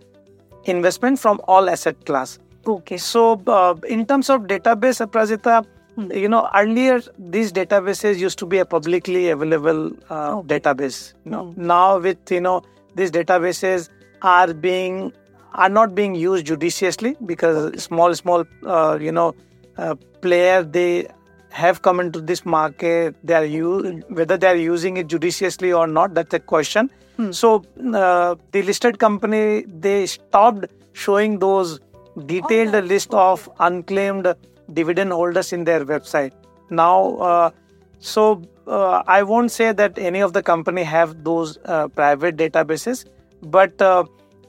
investment 0.66 1.20
from 1.20 1.40
all 1.48 1.70
asset 1.70 2.06
class. 2.06 2.40
okay. 2.68 2.98
So, 2.98 3.42
uh, 3.48 3.76
in 3.88 4.06
terms 4.06 4.30
of 4.30 4.42
database, 4.44 5.06
Aprajita, 5.06 5.66
you 6.14 6.28
know, 6.28 6.50
earlier 6.56 7.02
these 7.18 7.52
databases 7.52 8.18
used 8.18 8.40
to 8.40 8.46
be 8.46 8.58
a 8.58 8.66
publicly 8.66 9.30
available 9.30 9.92
uh, 10.10 10.42
database. 10.42 11.14
You 11.26 11.32
know, 11.32 11.54
now 11.56 12.00
with 12.00 12.32
you 12.32 12.42
know 12.42 12.64
these 12.96 13.12
databases 13.12 13.90
are 14.22 14.54
being 14.54 15.14
are 15.54 15.70
not 15.70 15.96
being 15.96 16.16
used 16.16 16.46
judiciously 16.46 17.16
because 17.26 17.82
small 17.82 18.14
small 18.14 18.44
uh, 18.66 18.98
you 19.00 19.12
know 19.12 19.34
uh, 19.78 19.96
player 20.22 20.64
they 20.64 21.08
have 21.56 21.82
come 21.82 22.00
into 22.04 22.22
this 22.30 22.46
market. 22.46 23.16
They 23.24 23.34
are 23.34 23.46
u- 23.46 24.02
whether 24.10 24.38
they 24.38 24.48
are 24.48 24.62
using 24.62 24.98
it 24.98 25.08
judiciously 25.08 25.72
or 25.82 25.88
not. 25.88 26.14
That's 26.14 26.34
a 26.34 26.40
question. 26.40 26.92
So 27.32 27.64
uh, 27.94 28.36
the 28.52 28.62
listed 28.70 29.00
company 29.00 29.64
they 29.84 30.06
stopped 30.06 30.66
showing 30.92 31.40
those 31.40 31.80
detailed 32.26 32.76
list 32.90 33.14
of 33.14 33.50
unclaimed 33.60 34.28
dividend 34.74 35.14
holders 35.14 35.54
in 35.54 35.64
their 35.64 35.86
website. 35.86 36.34
Now, 36.70 37.16
uh, 37.30 37.52
so 38.00 38.42
uh, 38.68 39.04
I 39.08 39.24
won't 39.24 39.52
say 39.52 39.72
that 39.72 39.98
any 39.98 40.20
of 40.20 40.34
the 40.34 40.44
company 40.44 40.84
have 40.84 41.24
those 41.24 41.58
uh, 41.66 41.88
private 41.88 42.36
databases, 42.36 43.06
but 43.44 43.82
uh, 43.82 44.04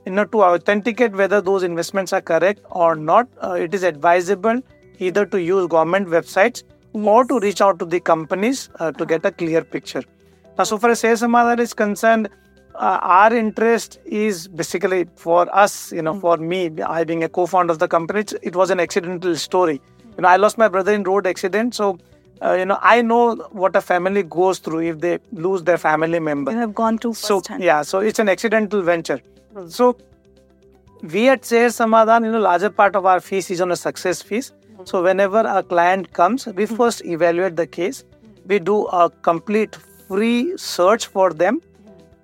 you 0.05 0.13
know 0.13 0.25
to 0.25 0.43
authenticate 0.43 1.13
whether 1.13 1.41
those 1.41 1.63
investments 1.63 2.13
are 2.13 2.21
correct 2.21 2.61
or 2.71 2.97
not, 2.97 3.29
uh, 3.43 3.53
it 3.53 3.75
is 3.75 3.85
advisable 3.85 4.61
either 4.99 5.27
to 5.27 5.41
use 5.41 5.67
government 5.69 6.09
websites 6.09 6.65
or 7.05 7.25
to 7.25 7.39
reach 7.41 7.61
out 7.61 7.79
to 7.79 7.85
the 7.85 8.01
companies 8.01 8.69
uh, 8.81 8.93
to 8.93 9.05
get 9.07 9.25
a 9.25 9.31
clear 9.31 9.63
picture. 9.63 10.03
Now, 10.59 10.65
so 10.65 10.79
far 10.79 10.91
as 10.91 11.01
Samadhan 11.01 11.59
is 11.61 11.75
concerned, 11.75 12.29
uh, 12.75 12.99
our 13.03 13.35
interest 13.35 13.99
is 14.05 14.49
basically 14.49 15.07
for 15.17 15.55
us, 15.55 15.93
you 15.93 16.03
know, 16.03 16.19
for 16.19 16.37
me, 16.37 16.71
I 16.83 17.05
being 17.05 17.25
a 17.25 17.29
co-founder 17.29 17.73
of 17.73 17.79
the 17.79 17.89
company, 17.89 18.25
it 18.43 18.55
was 18.57 18.71
an 18.71 18.81
accidental 18.81 19.35
story. 19.37 19.81
You 20.17 20.23
know, 20.23 20.29
I 20.29 20.37
lost 20.37 20.57
my 20.59 20.69
brother 20.69 20.93
in 20.93 21.03
road 21.03 21.27
accident, 21.27 21.75
so 21.75 21.99
uh, 22.43 22.53
you 22.53 22.67
know, 22.67 22.79
I 22.83 23.01
know 23.03 23.35
what 23.53 23.75
a 23.77 23.81
family 23.81 24.23
goes 24.23 24.59
through 24.59 24.81
if 24.81 25.01
they 25.01 25.19
lose 25.33 25.63
their 25.63 25.79
family 25.79 26.21
member. 26.21 26.53
You 26.53 26.59
have 26.59 26.75
gone 26.75 26.99
through 26.99 27.15
So 27.15 27.41
firsthand. 27.41 27.63
yeah, 27.63 27.83
so 27.83 28.01
it's 28.01 28.19
an 28.19 28.29
accidental 28.29 28.83
venture. 28.83 29.21
So 29.69 29.97
we 31.03 31.29
at 31.29 31.45
Share 31.45 31.69
Samadhan, 31.71 32.25
you 32.25 32.33
know, 32.33 32.41
larger 32.41 32.71
part 32.71 32.95
of 32.97 33.07
our 33.07 33.21
fees 33.21 33.51
is 33.51 33.61
on 33.61 33.71
a 33.71 33.77
success 33.77 34.21
fees. 34.23 34.53
So 34.87 35.03
whenever 35.03 35.41
a 35.41 35.65
client 35.65 36.13
comes, 36.13 36.47
we 36.47 36.65
first 36.65 37.05
evaluate 37.05 37.57
the 37.57 37.67
case. 37.67 38.05
We 38.47 38.61
do 38.61 38.85
a 38.87 39.11
complete 39.11 39.75
free 40.07 40.57
search 40.57 41.07
for 41.07 41.33
them. 41.33 41.61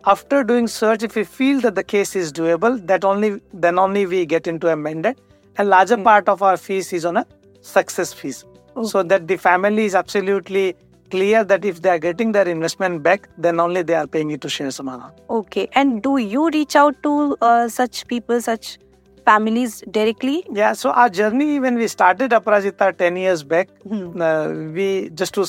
After 0.04 0.44
doing 0.44 0.68
search, 0.68 1.02
if 1.02 1.16
we 1.16 1.24
feel 1.24 1.60
that 1.62 1.74
the 1.74 1.82
case 1.82 2.14
is 2.14 2.32
doable, 2.32 2.86
that 2.86 3.04
only 3.04 3.40
then 3.52 3.80
only 3.80 4.06
we 4.06 4.24
get 4.26 4.46
into 4.46 4.68
amended. 4.68 5.20
And 5.58 5.70
larger 5.70 5.96
part 5.96 6.28
of 6.28 6.40
our 6.40 6.56
fees 6.56 6.92
is 6.92 7.04
on 7.04 7.16
a 7.16 7.26
success 7.62 8.12
fees. 8.12 8.44
So 8.84 9.02
that 9.02 9.26
the 9.26 9.36
family 9.36 9.84
is 9.84 9.96
absolutely 9.96 10.76
clear 11.10 11.42
that 11.44 11.64
if 11.64 11.82
they 11.82 11.90
are 11.90 11.98
getting 11.98 12.30
their 12.30 12.46
investment 12.48 13.02
back, 13.02 13.28
then 13.38 13.58
only 13.58 13.82
they 13.82 13.94
are 13.94 14.06
paying 14.06 14.30
it 14.30 14.40
to 14.42 14.48
Share 14.48 14.70
Samadhan. 14.70 15.10
Okay. 15.28 15.68
And 15.74 16.00
do 16.00 16.16
you 16.16 16.48
reach 16.50 16.76
out 16.76 17.02
to 17.02 17.36
uh, 17.40 17.68
such 17.68 18.06
people, 18.06 18.40
such 18.40 18.78
families 19.24 19.82
directly? 19.90 20.44
Yeah, 20.52 20.72
so 20.72 20.90
our 20.90 21.08
journey 21.08 21.60
when 21.60 21.74
we 21.76 21.88
started 21.88 22.30
Aparajita 22.32 22.96
10 22.96 23.16
years 23.16 23.42
back, 23.42 23.68
uh, 23.90 24.52
we 24.74 25.10
just 25.14 25.34
to 25.34 25.46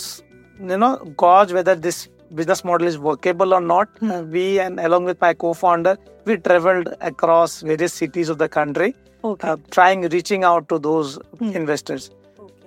you 0.60 0.78
know 0.78 0.98
gauge 1.18 1.52
whether 1.52 1.76
this 1.76 2.08
business 2.36 2.64
model 2.64 2.88
is 2.88 2.98
workable 2.98 3.54
or 3.54 3.62
not. 3.62 3.90
uh, 4.02 4.24
we 4.24 4.60
and 4.60 4.80
along 4.80 5.06
with 5.06 5.20
my 5.22 5.34
co-founder, 5.34 5.98
we 6.26 6.38
traveled 6.38 6.90
across 7.02 7.62
various 7.62 7.94
cities 7.94 8.30
of 8.30 8.38
the 8.38 8.50
country, 8.50 8.96
Okay. 9.24 9.48
uh, 9.48 9.58
trying 9.72 10.02
reaching 10.10 10.44
out 10.44 10.68
to 10.70 10.80
those 10.80 11.20
investors. 11.42 12.10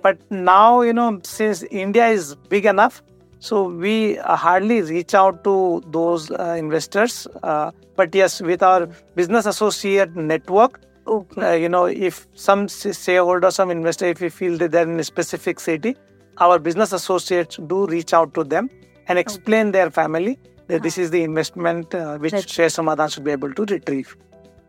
But 0.01 0.17
now 0.31 0.81
you 0.81 0.93
know 0.93 1.19
since 1.23 1.63
India 1.63 2.07
is 2.07 2.35
big 2.49 2.65
enough, 2.65 3.01
so 3.39 3.63
we 3.69 4.17
uh, 4.19 4.35
hardly 4.35 4.81
reach 4.81 5.13
out 5.13 5.43
to 5.43 5.83
those 5.87 6.31
uh, 6.31 6.55
investors. 6.57 7.27
Uh, 7.43 7.71
but 7.95 8.13
yes, 8.15 8.41
with 8.41 8.61
our 8.63 8.87
business 9.15 9.45
associate 9.45 10.15
network. 10.15 10.81
Uh, 11.07 11.51
you 11.51 11.69
know, 11.69 11.85
if 11.85 12.27
some 12.33 12.67
shareholder, 12.67 13.51
some 13.51 13.71
investor, 13.71 14.05
if 14.05 14.21
we 14.21 14.29
feel 14.29 14.57
that 14.57 14.71
they're 14.71 14.83
in 14.89 14.99
a 14.99 15.03
specific 15.03 15.59
city, 15.59 15.95
our 16.39 16.59
business 16.59 16.91
associates 16.93 17.57
do 17.67 17.85
reach 17.87 18.13
out 18.13 18.33
to 18.35 18.43
them 18.43 18.69
and 19.07 19.17
explain 19.17 19.71
their 19.71 19.89
family 19.89 20.37
that 20.67 20.83
this 20.83 20.97
is 20.97 21.11
the 21.11 21.23
investment 21.23 21.93
uh, 21.95 22.17
which 22.17 22.33
That- 22.33 22.49
Share 22.49 22.69
Samadhan 22.69 23.09
should 23.13 23.23
be 23.23 23.31
able 23.31 23.53
to 23.53 23.65
retrieve. 23.65 24.15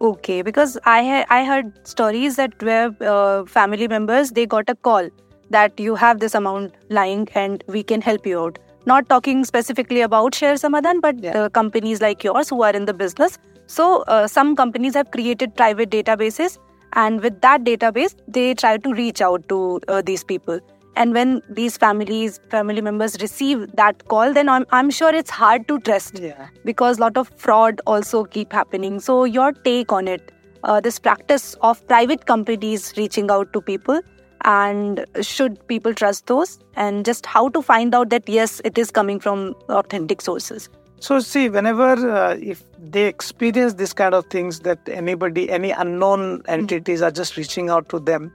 Okay, 0.01 0.43
because 0.43 0.79
I 0.85 1.03
ha- 1.03 1.27
I 1.29 1.45
heard 1.45 1.73
stories 1.87 2.37
that 2.37 2.63
where 2.63 2.95
uh, 3.01 3.45
family 3.47 3.89
members 3.89 4.31
they 4.31 4.47
got 4.47 4.69
a 4.69 4.77
call 4.77 5.09
that 5.51 5.81
you 5.81 5.97
have 5.97 6.21
this 6.21 6.37
amount 6.37 6.75
lying 6.89 7.27
and 7.35 7.65
we 7.67 7.83
can 7.83 8.01
help 8.01 8.25
you 8.27 8.39
out. 8.45 8.61
Not 8.87 9.09
talking 9.09 9.45
specifically 9.45 10.01
about 10.03 10.37
Share 10.37 10.57
Samadhan, 10.57 11.01
but 11.01 11.19
Yeah. 11.25 11.49
companies 11.49 12.01
like 12.01 12.23
yours 12.23 12.49
who 12.49 12.63
are 12.63 12.71
in 12.83 12.85
the 12.85 12.95
business. 12.95 13.39
So 13.69 14.03
uh, 14.09 14.27
some 14.27 14.57
companies 14.57 14.95
have 14.95 15.11
created 15.11 15.55
private 15.55 15.91
databases, 15.91 16.59
and 16.95 17.21
with 17.21 17.41
that 17.43 17.65
database, 17.65 18.15
they 18.27 18.55
try 18.55 18.77
to 18.79 18.93
reach 18.95 19.21
out 19.21 19.49
to 19.49 19.81
uh, 19.89 20.03
these 20.05 20.25
people. 20.25 20.61
And 20.97 21.13
when 21.15 21.43
these 21.49 21.77
families, 21.77 22.41
family 22.51 22.81
members 22.81 23.19
receive 23.21 23.61
that 23.77 24.09
call, 24.09 24.33
then 24.33 24.49
I'm, 24.49 24.65
I'm 24.73 24.91
sure 24.91 25.15
it's 25.15 25.31
hard 25.31 25.69
to 25.69 25.79
trust 25.81 26.19
Yeah. 26.19 26.49
because 26.65 26.99
a 26.99 27.03
lot 27.03 27.17
of 27.17 27.29
fraud 27.37 27.81
also 27.87 28.25
keep 28.25 28.53
happening 28.53 28.99
so 28.99 29.23
your 29.25 29.53
take 29.53 29.93
on 29.93 30.09
it 30.09 30.33
uh, 30.65 30.81
this 30.81 30.99
practice 30.99 31.55
of 31.61 31.87
private 31.87 32.27
companies 32.27 32.95
reaching 32.97 33.31
out 33.31 33.53
to 33.53 33.61
people 33.61 34.01
and 34.45 35.05
should 35.21 35.65
people 35.69 35.95
trust 35.95 36.27
those 36.27 36.59
and 36.75 37.05
just 37.05 37.27
how 37.27 37.49
to 37.51 37.63
find 37.63 37.95
out 37.95 38.11
that 38.11 38.29
yes 38.29 38.61
it 38.65 38.77
is 38.77 38.91
coming 38.91 39.21
from 39.21 39.55
authentic 39.69 40.21
sources 40.21 40.69
So 41.01 41.21
see, 41.21 41.49
whenever 41.49 41.93
uh, 42.11 42.37
if 42.41 42.65
they 42.79 43.07
experience 43.07 43.75
this 43.75 43.93
kind 43.93 44.15
of 44.15 44.27
things 44.27 44.61
that 44.61 44.81
anybody, 44.89 45.49
any 45.51 45.71
unknown 45.71 46.43
entities 46.49 47.03
are 47.03 47.11
just 47.11 47.37
reaching 47.37 47.71
out 47.71 47.89
to 47.91 48.01
them, 48.01 48.33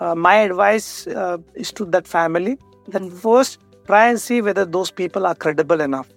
uh, 0.00 0.14
my 0.14 0.36
advice 0.36 1.06
uh, 1.06 1.38
is 1.54 1.72
to 1.72 1.84
that 1.86 2.08
family 2.08 2.58
that 2.88 3.02
first 3.12 3.58
try 3.86 4.08
and 4.08 4.20
see 4.20 4.40
whether 4.40 4.64
those 4.64 4.90
people 4.90 5.26
are 5.26 5.34
credible 5.34 5.80
enough. 5.80 6.08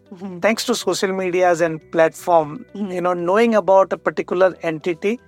Thanks 0.42 0.66
to 0.66 0.76
social 0.76 1.12
medias 1.12 1.62
and 1.62 1.82
platform, 1.92 2.66
you 2.76 3.02
know, 3.02 3.14
knowing 3.14 3.56
about 3.56 3.92
a 3.94 3.98
particular 3.98 4.56
entity 4.62 5.20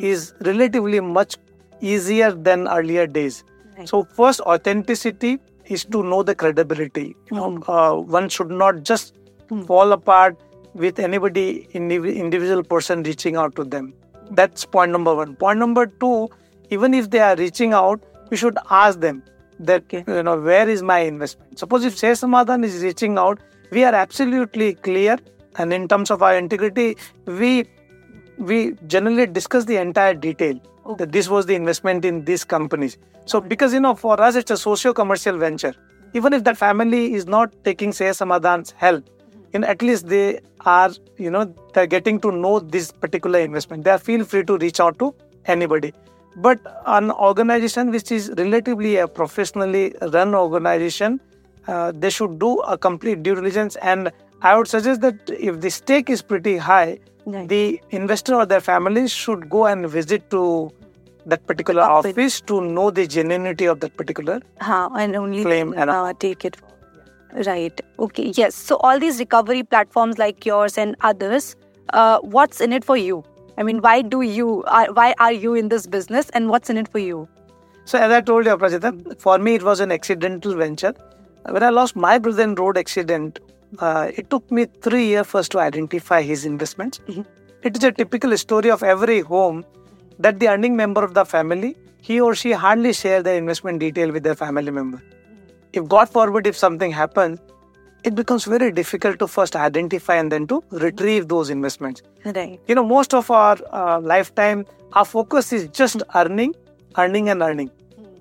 is 0.00 0.34
relatively 0.40 1.00
much 1.00 1.36
easier 1.80 2.32
than 2.32 2.66
earlier 2.68 3.06
days. 3.06 3.44
Right. 3.76 3.88
So 3.88 4.04
first, 4.04 4.40
authenticity 4.40 5.38
is 5.66 5.84
to 5.86 6.02
know 6.02 6.22
the 6.22 6.34
credibility. 6.34 7.16
You 7.30 7.36
know, 7.36 7.62
uh, 7.68 7.94
one 7.94 8.28
should 8.28 8.50
not 8.50 8.82
just 8.82 9.14
fall 9.66 9.92
apart 9.92 10.36
with 10.74 10.98
anybody 10.98 11.68
indiv- 11.74 12.14
individual 12.14 12.62
person 12.62 13.02
reaching 13.02 13.36
out 13.36 13.54
to 13.56 13.64
them. 13.64 13.92
That's 14.30 14.64
point 14.64 14.92
number 14.92 15.14
one. 15.14 15.36
Point 15.36 15.58
number 15.58 15.86
two, 15.86 16.28
even 16.70 16.94
if 16.94 17.10
they 17.10 17.20
are 17.20 17.36
reaching 17.36 17.72
out, 17.72 18.02
we 18.30 18.36
should 18.36 18.58
ask 18.70 19.00
them 19.00 19.22
that 19.60 19.82
Okay. 19.84 20.04
you 20.06 20.22
know 20.22 20.38
where 20.40 20.68
is 20.68 20.82
my 20.82 21.00
investment. 21.00 21.58
Suppose 21.58 21.84
if 21.84 21.98
Share 21.98 22.14
Samadhan 22.14 22.64
is 22.64 22.82
reaching 22.82 23.18
out, 23.18 23.40
we 23.70 23.84
are 23.84 23.94
absolutely 23.94 24.74
clear, 24.74 25.18
and 25.58 25.72
in 25.72 25.86
terms 25.88 26.10
of 26.10 26.22
our 26.22 26.36
integrity, 26.36 26.96
we 27.26 27.66
we 28.38 28.74
generally 28.86 29.26
discuss 29.26 29.64
the 29.66 29.76
entire 29.76 30.14
detail 30.14 30.58
that 30.98 31.12
this 31.12 31.28
was 31.28 31.46
the 31.46 31.54
investment 31.54 32.04
in 32.04 32.24
these 32.24 32.44
companies 32.44 32.98
so 33.24 33.40
because 33.40 33.72
you 33.72 33.80
know 33.80 33.94
for 33.94 34.20
us 34.20 34.34
it's 34.34 34.50
a 34.50 34.56
socio-commercial 34.56 35.36
venture 35.38 35.74
even 36.14 36.32
if 36.32 36.42
that 36.44 36.56
family 36.56 37.14
is 37.14 37.26
not 37.26 37.52
taking 37.64 37.92
Share 37.92 38.12
Samadhan's 38.12 38.72
help 38.72 39.04
know, 39.60 39.66
at 39.66 39.82
least 39.82 40.08
they 40.08 40.40
are, 40.64 40.90
you 41.18 41.30
know, 41.30 41.52
they're 41.74 41.86
getting 41.86 42.20
to 42.20 42.30
know 42.32 42.58
this 42.60 42.90
particular 42.92 43.38
investment. 43.40 43.84
They 43.84 43.90
are 43.90 43.98
feel 43.98 44.24
free 44.24 44.44
to 44.44 44.56
reach 44.58 44.80
out 44.80 44.98
to 45.00 45.14
anybody. 45.46 45.92
But 46.36 46.60
an 46.86 47.10
organization 47.10 47.90
which 47.90 48.10
is 48.10 48.32
relatively 48.38 48.96
a 48.96 49.06
professionally 49.06 49.94
run 50.00 50.34
organization, 50.34 51.20
uh, 51.68 51.92
they 51.94 52.10
should 52.10 52.38
do 52.38 52.58
a 52.60 52.78
complete 52.78 53.22
due 53.22 53.34
diligence. 53.34 53.76
And 53.76 54.10
I 54.40 54.56
would 54.56 54.66
suggest 54.68 55.00
that 55.02 55.28
if 55.28 55.60
the 55.60 55.70
stake 55.70 56.08
is 56.10 56.22
pretty 56.22 56.56
high, 56.56 56.98
Right. 57.24 57.48
the 57.48 57.80
investor 57.90 58.34
or 58.34 58.46
their 58.46 58.60
families 58.60 59.12
should 59.12 59.48
go 59.48 59.66
and 59.66 59.88
visit 59.88 60.28
to 60.30 60.70
that 61.26 61.46
particular 61.46 61.82
Office. 61.82 62.10
office 62.12 62.40
to 62.40 62.60
know 62.60 62.90
the 62.90 63.06
genuinity 63.06 63.70
of 63.70 63.78
that 63.78 63.96
particular 63.96 64.40
Huh, 64.60 64.88
and 64.98 65.14
only 65.14 65.42
Claim 65.44 65.72
and- 65.76 65.88
uh, 65.88 66.12
take 66.18 66.44
it. 66.44 66.56
Right. 67.46 67.80
Okay. 67.98 68.32
Yes. 68.36 68.54
So 68.54 68.76
all 68.76 68.98
these 68.98 69.18
recovery 69.18 69.62
platforms 69.62 70.18
like 70.18 70.44
yours 70.44 70.76
and 70.76 70.96
others, 71.00 71.56
uh, 71.92 72.18
what's 72.20 72.60
in 72.60 72.72
it 72.72 72.84
for 72.84 72.96
you? 72.96 73.24
I 73.58 73.62
mean, 73.62 73.80
why 73.80 74.02
do 74.02 74.22
you? 74.22 74.64
Are, 74.66 74.92
why 74.92 75.14
are 75.18 75.32
you 75.32 75.54
in 75.54 75.68
this 75.68 75.86
business, 75.86 76.28
and 76.30 76.48
what's 76.48 76.70
in 76.70 76.76
it 76.76 76.88
for 76.88 76.98
you? 76.98 77.28
So 77.84 77.98
as 77.98 78.12
I 78.12 78.20
told 78.20 78.46
you, 78.46 78.56
Prajita, 78.56 79.18
for 79.20 79.38
me 79.38 79.54
it 79.56 79.62
was 79.62 79.80
an 79.80 79.92
accidental 79.92 80.54
venture. 80.54 80.94
When 81.48 81.62
I 81.62 81.70
lost 81.70 81.96
my 81.96 82.18
brother 82.18 82.42
in 82.42 82.54
road 82.54 82.78
accident, 82.78 83.40
uh, 83.78 84.10
it 84.14 84.30
took 84.30 84.50
me 84.50 84.66
three 84.80 85.06
years 85.06 85.26
first 85.26 85.52
to 85.52 85.58
identify 85.58 86.22
his 86.22 86.44
investments. 86.44 87.00
It 87.62 87.76
is 87.76 87.84
a 87.84 87.92
typical 87.92 88.36
story 88.36 88.70
of 88.70 88.82
every 88.82 89.20
home 89.20 89.64
that 90.18 90.38
the 90.38 90.48
earning 90.48 90.76
member 90.76 91.02
of 91.02 91.14
the 91.14 91.24
family, 91.24 91.76
he 92.00 92.20
or 92.20 92.34
she 92.34 92.52
hardly 92.52 92.92
share 92.92 93.22
their 93.22 93.36
investment 93.36 93.80
detail 93.80 94.12
with 94.12 94.22
their 94.22 94.34
family 94.34 94.70
member. 94.70 95.02
If 95.72 95.88
God 95.88 96.08
forbid, 96.08 96.46
if 96.46 96.56
something 96.56 96.90
happens, 96.90 97.40
it 98.04 98.14
becomes 98.14 98.44
very 98.44 98.70
difficult 98.72 99.18
to 99.20 99.28
first 99.28 99.54
identify 99.56 100.16
and 100.16 100.30
then 100.30 100.46
to 100.48 100.62
retrieve 100.70 101.28
those 101.28 101.50
investments. 101.50 102.02
Right. 102.24 102.60
you 102.68 102.74
know 102.74 102.84
most 102.84 103.14
of 103.14 103.30
our 103.30 103.58
uh, 103.72 104.00
lifetime 104.00 104.66
our 104.92 105.04
focus 105.04 105.52
is 105.52 105.68
just 105.68 106.02
earning 106.14 106.54
earning 106.98 107.28
and 107.28 107.42
earning 107.42 107.70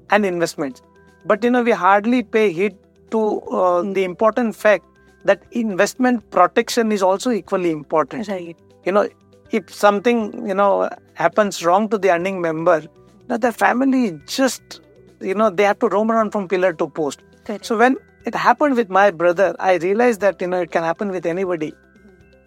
and 0.09 0.25
investments. 0.25 0.81
But 1.25 1.43
you 1.43 1.51
know 1.51 1.63
we 1.63 1.71
hardly 1.71 2.23
pay 2.23 2.51
heed 2.51 2.77
to 3.11 3.41
uh, 3.41 3.81
the 3.81 4.03
important 4.03 4.55
fact 4.55 4.85
that 5.25 5.43
investment 5.51 6.29
protection 6.31 6.91
is 6.91 7.03
also 7.03 7.31
equally 7.31 7.71
important. 7.71 8.27
Right. 8.27 8.55
you 8.85 8.91
know 8.91 9.07
if 9.51 9.73
something 9.73 10.47
you 10.47 10.53
know 10.53 10.89
happens 11.13 11.63
wrong 11.65 11.89
to 11.89 11.97
the 11.97 12.11
earning 12.11 12.39
member 12.41 12.81
now 13.27 13.37
the 13.37 13.51
family 13.51 14.19
just 14.25 14.79
you 15.19 15.35
know 15.35 15.49
they 15.49 15.63
have 15.63 15.79
to 15.79 15.89
roam 15.89 16.11
around 16.11 16.31
from 16.31 16.47
pillar 16.47 16.73
to 16.73 16.87
post 16.87 17.21
Correct. 17.45 17.65
so 17.65 17.77
when 17.77 17.97
it 18.25 18.35
happened 18.35 18.75
with 18.75 18.89
my 18.89 19.09
brother 19.11 19.55
i 19.59 19.75
realized 19.75 20.21
that 20.21 20.41
you 20.41 20.47
know 20.47 20.61
it 20.61 20.71
can 20.71 20.83
happen 20.83 21.09
with 21.09 21.25
anybody. 21.25 21.73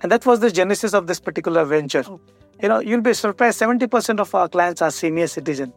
And 0.03 0.13
that 0.13 0.27
was 0.27 0.41
the 0.41 0.51
genesis 0.51 0.93
of 0.93 1.07
this 1.07 1.19
particular 1.19 1.65
venture. 1.65 2.05
You 2.63 2.69
know 2.69 2.79
you'll 2.79 3.01
be 3.01 3.15
surprised 3.15 3.61
70% 3.61 4.21
of 4.21 4.35
our 4.35 4.49
clients 4.49 4.83
are 4.83 4.91
senior 4.91 5.27
citizen. 5.27 5.73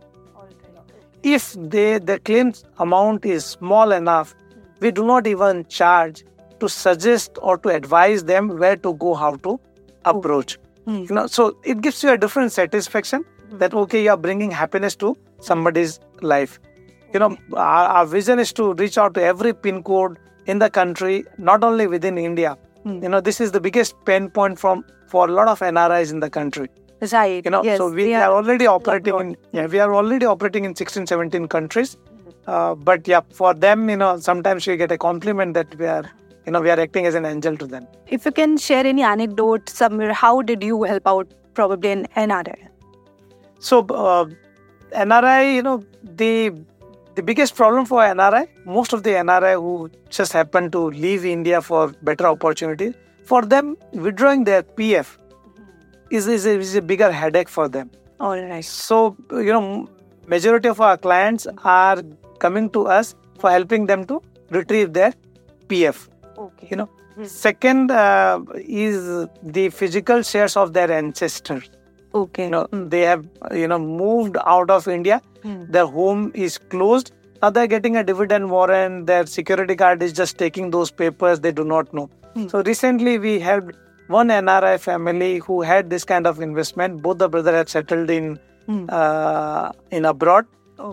If 1.23 1.53
they 1.57 1.99
the 1.99 2.19
claims 2.19 2.65
amount 2.77 3.25
is 3.25 3.45
small 3.45 3.91
enough 3.91 4.35
we 4.81 4.91
do 4.91 5.05
not 5.05 5.27
even 5.27 5.65
charge 5.67 6.23
to 6.59 6.67
suggest 6.67 7.39
or 7.41 7.57
to 7.59 7.69
advise 7.69 8.25
them 8.25 8.49
where 8.59 8.75
to 8.75 8.93
go 8.95 9.13
how 9.13 9.35
to 9.47 9.59
approach. 10.05 10.57
Hmm. 10.85 11.03
You 11.09 11.15
know 11.15 11.27
so 11.27 11.57
it 11.63 11.81
gives 11.81 12.03
you 12.03 12.11
a 12.11 12.17
different 12.17 12.51
satisfaction 12.51 13.25
hmm. 13.49 13.57
that 13.59 13.73
okay 13.73 14.03
you 14.03 14.11
are 14.11 14.17
bringing 14.17 14.51
happiness 14.51 14.95
to 14.97 15.15
somebody's 15.39 15.99
life 16.21 16.59
you 17.13 17.19
know 17.19 17.37
our, 17.53 17.85
our 17.97 18.05
vision 18.05 18.39
is 18.39 18.51
to 18.53 18.73
reach 18.73 18.97
out 18.97 19.13
to 19.15 19.21
every 19.21 19.53
pin 19.53 19.83
code 19.83 20.17
in 20.45 20.59
the 20.59 20.69
country 20.69 21.25
not 21.37 21.63
only 21.63 21.87
within 21.87 22.17
india. 22.17 22.57
You 22.85 23.09
know 23.09 23.19
this 23.19 23.41
is 23.41 23.51
the 23.51 23.59
biggest 23.59 23.95
pain 24.05 24.29
point 24.29 24.57
from 24.59 24.83
for 25.07 25.27
a 25.27 25.31
lot 25.37 25.47
of 25.53 25.59
nris 25.59 26.11
in 26.11 26.21
the 26.21 26.29
country. 26.29 26.67
Right. 27.11 27.43
you 27.45 27.51
know 27.51 27.63
yes, 27.63 27.77
so 27.79 27.89
we 27.97 28.05
they 28.05 28.13
are 28.15 28.31
already 28.35 28.67
operating 28.75 29.17
in 29.23 29.35
yeah 29.57 29.65
we 29.73 29.79
are 29.85 29.93
already 29.93 30.25
operating 30.25 30.63
in 30.69 30.75
16 30.75 31.05
17 31.07 31.47
countries. 31.55 31.97
Uh, 32.47 32.75
but 32.75 33.07
yeah 33.07 33.21
for 33.39 33.53
them 33.65 33.89
you 33.89 33.97
know 33.97 34.17
sometimes 34.29 34.65
we 34.67 34.77
get 34.77 34.91
a 34.91 34.97
compliment 34.97 35.53
that 35.53 35.75
we 35.81 35.85
are 35.95 36.05
you 36.45 36.53
know 36.53 36.61
we 36.61 36.69
are 36.69 36.79
acting 36.79 37.05
as 37.05 37.15
an 37.15 37.25
angel 37.25 37.57
to 37.57 37.67
them. 37.67 37.85
If 38.07 38.25
you 38.25 38.31
can 38.31 38.57
share 38.57 38.85
any 38.85 39.03
anecdote 39.03 39.69
somewhere, 39.69 40.13
how 40.13 40.41
did 40.41 40.63
you 40.63 40.83
help 40.83 41.05
out 41.05 41.27
probably 41.53 41.91
an 41.91 42.07
NRI? 42.15 42.57
so 43.59 43.79
uh, 43.89 44.25
nri 44.93 45.55
you 45.55 45.63
know 45.67 45.83
the 46.21 46.53
the 47.17 47.23
biggest 47.29 47.55
problem 47.59 47.85
for 47.91 47.99
nri 48.07 48.43
most 48.77 48.93
of 48.97 49.03
the 49.03 49.13
nri 49.25 49.53
who 49.65 49.75
just 50.17 50.33
happen 50.39 50.71
to 50.75 50.81
leave 51.05 51.29
india 51.35 51.61
for 51.69 51.83
better 52.09 52.27
opportunities 52.33 52.93
for 53.31 53.41
them 53.53 53.77
withdrawing 54.07 54.43
their 54.49 54.63
pf 54.63 55.17
is, 56.09 56.27
is, 56.27 56.45
a, 56.45 56.57
is 56.65 56.75
a 56.75 56.81
bigger 56.81 57.11
headache 57.21 57.49
for 57.59 57.67
them 57.77 57.89
All 58.19 58.41
right. 58.41 58.65
So, 58.65 59.15
you 59.31 59.53
know, 59.53 59.87
majority 60.27 60.69
of 60.69 60.81
our 60.81 60.97
clients 60.97 61.47
are 61.63 62.01
coming 62.39 62.69
to 62.71 62.87
us 62.87 63.15
for 63.39 63.51
helping 63.51 63.85
them 63.85 64.05
to 64.05 64.21
retrieve 64.49 64.93
their 64.93 65.13
PF. 65.67 66.07
Okay. 66.37 66.67
You 66.71 66.77
know, 66.77 66.89
second 67.23 67.91
uh, 67.91 68.41
is 68.55 69.27
the 69.43 69.69
physical 69.69 70.23
shares 70.23 70.57
of 70.57 70.73
their 70.73 70.91
ancestors. 70.91 71.69
Okay. 72.17 72.45
You 72.45 72.49
know, 72.51 72.67
they 72.71 73.01
have 73.01 73.25
you 73.51 73.67
know 73.67 73.79
moved 73.79 74.37
out 74.55 74.69
of 74.69 74.87
India. 74.87 75.21
Their 75.77 75.85
home 75.85 76.31
is 76.33 76.57
closed. 76.57 77.11
Now 77.41 77.49
they're 77.51 77.67
getting 77.73 77.95
a 77.95 78.03
dividend 78.03 78.49
warrant. 78.49 79.05
Their 79.07 79.25
security 79.27 79.75
guard 79.75 80.01
is 80.03 80.13
just 80.13 80.37
taking 80.37 80.71
those 80.71 80.91
papers. 80.91 81.39
They 81.41 81.51
do 81.51 81.63
not 81.63 81.93
know. 81.93 82.09
So 82.49 82.63
recently 82.63 83.17
we 83.19 83.39
had 83.39 83.71
one 84.07 84.29
NRI 84.29 84.79
family 84.79 85.29
who 85.39 85.61
had 85.61 85.89
this 85.89 86.03
kind 86.03 86.27
of 86.27 86.41
investment. 86.41 87.01
Both 87.01 87.17
the 87.19 87.29
brother 87.29 87.55
had 87.55 87.69
settled 87.69 88.09
in 88.09 88.39
uh, 88.89 89.71
in 89.91 90.05
abroad. 90.05 90.45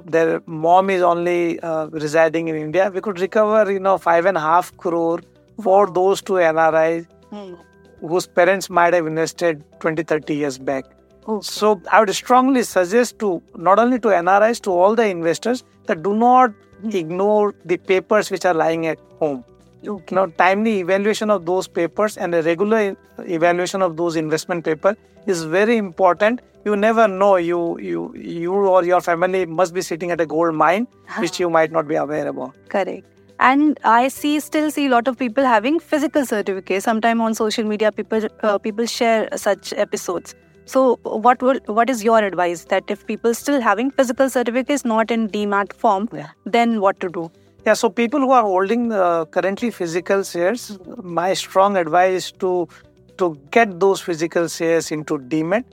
Their 0.06 0.40
mom 0.46 0.90
is 0.90 1.02
only 1.02 1.60
uh, 1.60 1.87
residing 1.88 2.48
in 2.48 2.56
India. 2.56 2.90
We 2.94 3.00
could 3.00 3.20
recover, 3.20 3.70
you 3.70 3.80
know, 3.80 3.98
five 3.98 4.24
and 4.26 4.37
a 4.37 4.40
half 4.40 4.74
crore 4.76 5.20
for 5.62 5.90
those 5.90 6.22
two 6.22 6.34
NRIs 6.34 7.06
whose 8.00 8.26
parents 8.26 8.70
might 8.70 8.94
have 8.94 9.06
invested 9.06 9.62
20, 9.80 10.02
30 10.02 10.34
years 10.34 10.58
back. 10.58 10.84
So 11.42 11.80
I 11.90 12.00
would 12.00 12.14
strongly 12.14 12.62
suggest 12.62 13.18
to 13.20 13.42
not 13.56 13.78
only 13.78 13.98
to 14.00 14.08
NRIs, 14.08 14.60
to 14.62 14.70
all 14.70 14.94
the 14.94 15.06
investors 15.06 15.64
that 15.87 16.02
do 16.02 16.14
not 16.14 16.52
ignore 16.92 17.54
the 17.64 17.76
papers 17.76 18.30
which 18.30 18.44
are 18.44 18.54
lying 18.54 18.87
at 18.87 18.98
home. 19.18 19.44
Okay. 19.87 20.14
Now, 20.14 20.26
timely 20.26 20.80
evaluation 20.80 21.30
of 21.30 21.46
those 21.46 21.68
papers 21.68 22.16
and 22.16 22.34
a 22.34 22.42
regular 22.42 22.96
evaluation 23.18 23.82
of 23.82 23.96
those 23.96 24.16
investment 24.16 24.64
paper 24.64 24.96
is 25.26 25.44
very 25.44 25.76
important. 25.76 26.40
You 26.64 26.76
never 26.76 27.06
know 27.06 27.37
you 27.37 27.78
you 27.78 28.14
you 28.16 28.54
or 28.54 28.84
your 28.84 29.00
family 29.02 29.44
must 29.44 29.74
be 29.74 29.82
sitting 29.82 30.10
at 30.10 30.20
a 30.20 30.26
gold 30.26 30.54
mine 30.54 30.87
which 31.18 31.38
you 31.38 31.50
might 31.50 31.70
not 31.70 31.87
be 31.87 31.96
aware 31.96 32.26
about. 32.28 32.54
Correct. 32.70 33.06
And 33.38 33.78
I 33.84 34.08
see 34.08 34.40
still 34.40 34.70
see 34.70 34.87
a 34.87 34.88
lot 34.88 35.06
of 35.06 35.18
people 35.18 35.44
having 35.44 35.78
physical 35.78 36.24
certificates. 36.24 36.84
Sometime 36.84 37.20
on 37.20 37.34
social 37.34 37.64
media, 37.64 37.92
people 37.92 38.26
uh, 38.42 38.56
people 38.56 38.87
share 38.87 39.28
such 39.37 39.74
episodes. 39.74 40.34
So, 40.66 40.98
what 41.03 41.42
will 41.42 41.59
what 41.66 41.90
is 41.90 42.03
your 42.03 42.18
advice 42.24 42.64
that 42.64 42.85
if 42.88 43.07
people 43.07 43.35
still 43.35 43.61
having 43.61 43.90
physical 43.90 44.31
certificates 44.31 44.85
not 44.85 45.11
in 45.11 45.29
demat 45.29 45.72
form, 45.72 46.09
Yeah. 46.12 46.29
then 46.46 46.81
what 46.81 47.00
to 47.00 47.09
do? 47.09 47.31
Yeah, 47.66 47.74
so 47.74 47.88
people 47.88 48.20
who 48.20 48.31
are 48.31 48.42
holding 48.42 48.92
uh, 48.92 49.24
currently 49.27 49.70
physical 49.70 50.22
shares, 50.22 50.79
my 51.03 51.33
strong 51.35 51.77
advice 51.77 52.24
is 52.24 52.33
to 52.44 52.53
to 53.18 53.29
get 53.50 53.79
those 53.81 54.00
physical 54.00 54.48
shares 54.48 54.90
into 54.90 55.18
demat 55.18 55.64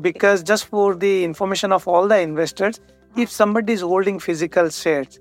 because 0.00 0.42
just 0.42 0.66
for 0.66 0.94
the 0.94 1.12
information 1.24 1.72
of 1.72 1.86
all 1.88 2.06
the 2.08 2.18
investors, 2.20 2.80
if 3.16 3.30
somebody 3.30 3.72
is 3.72 3.80
holding 3.80 4.18
physical 4.18 4.68
shares, 4.70 5.18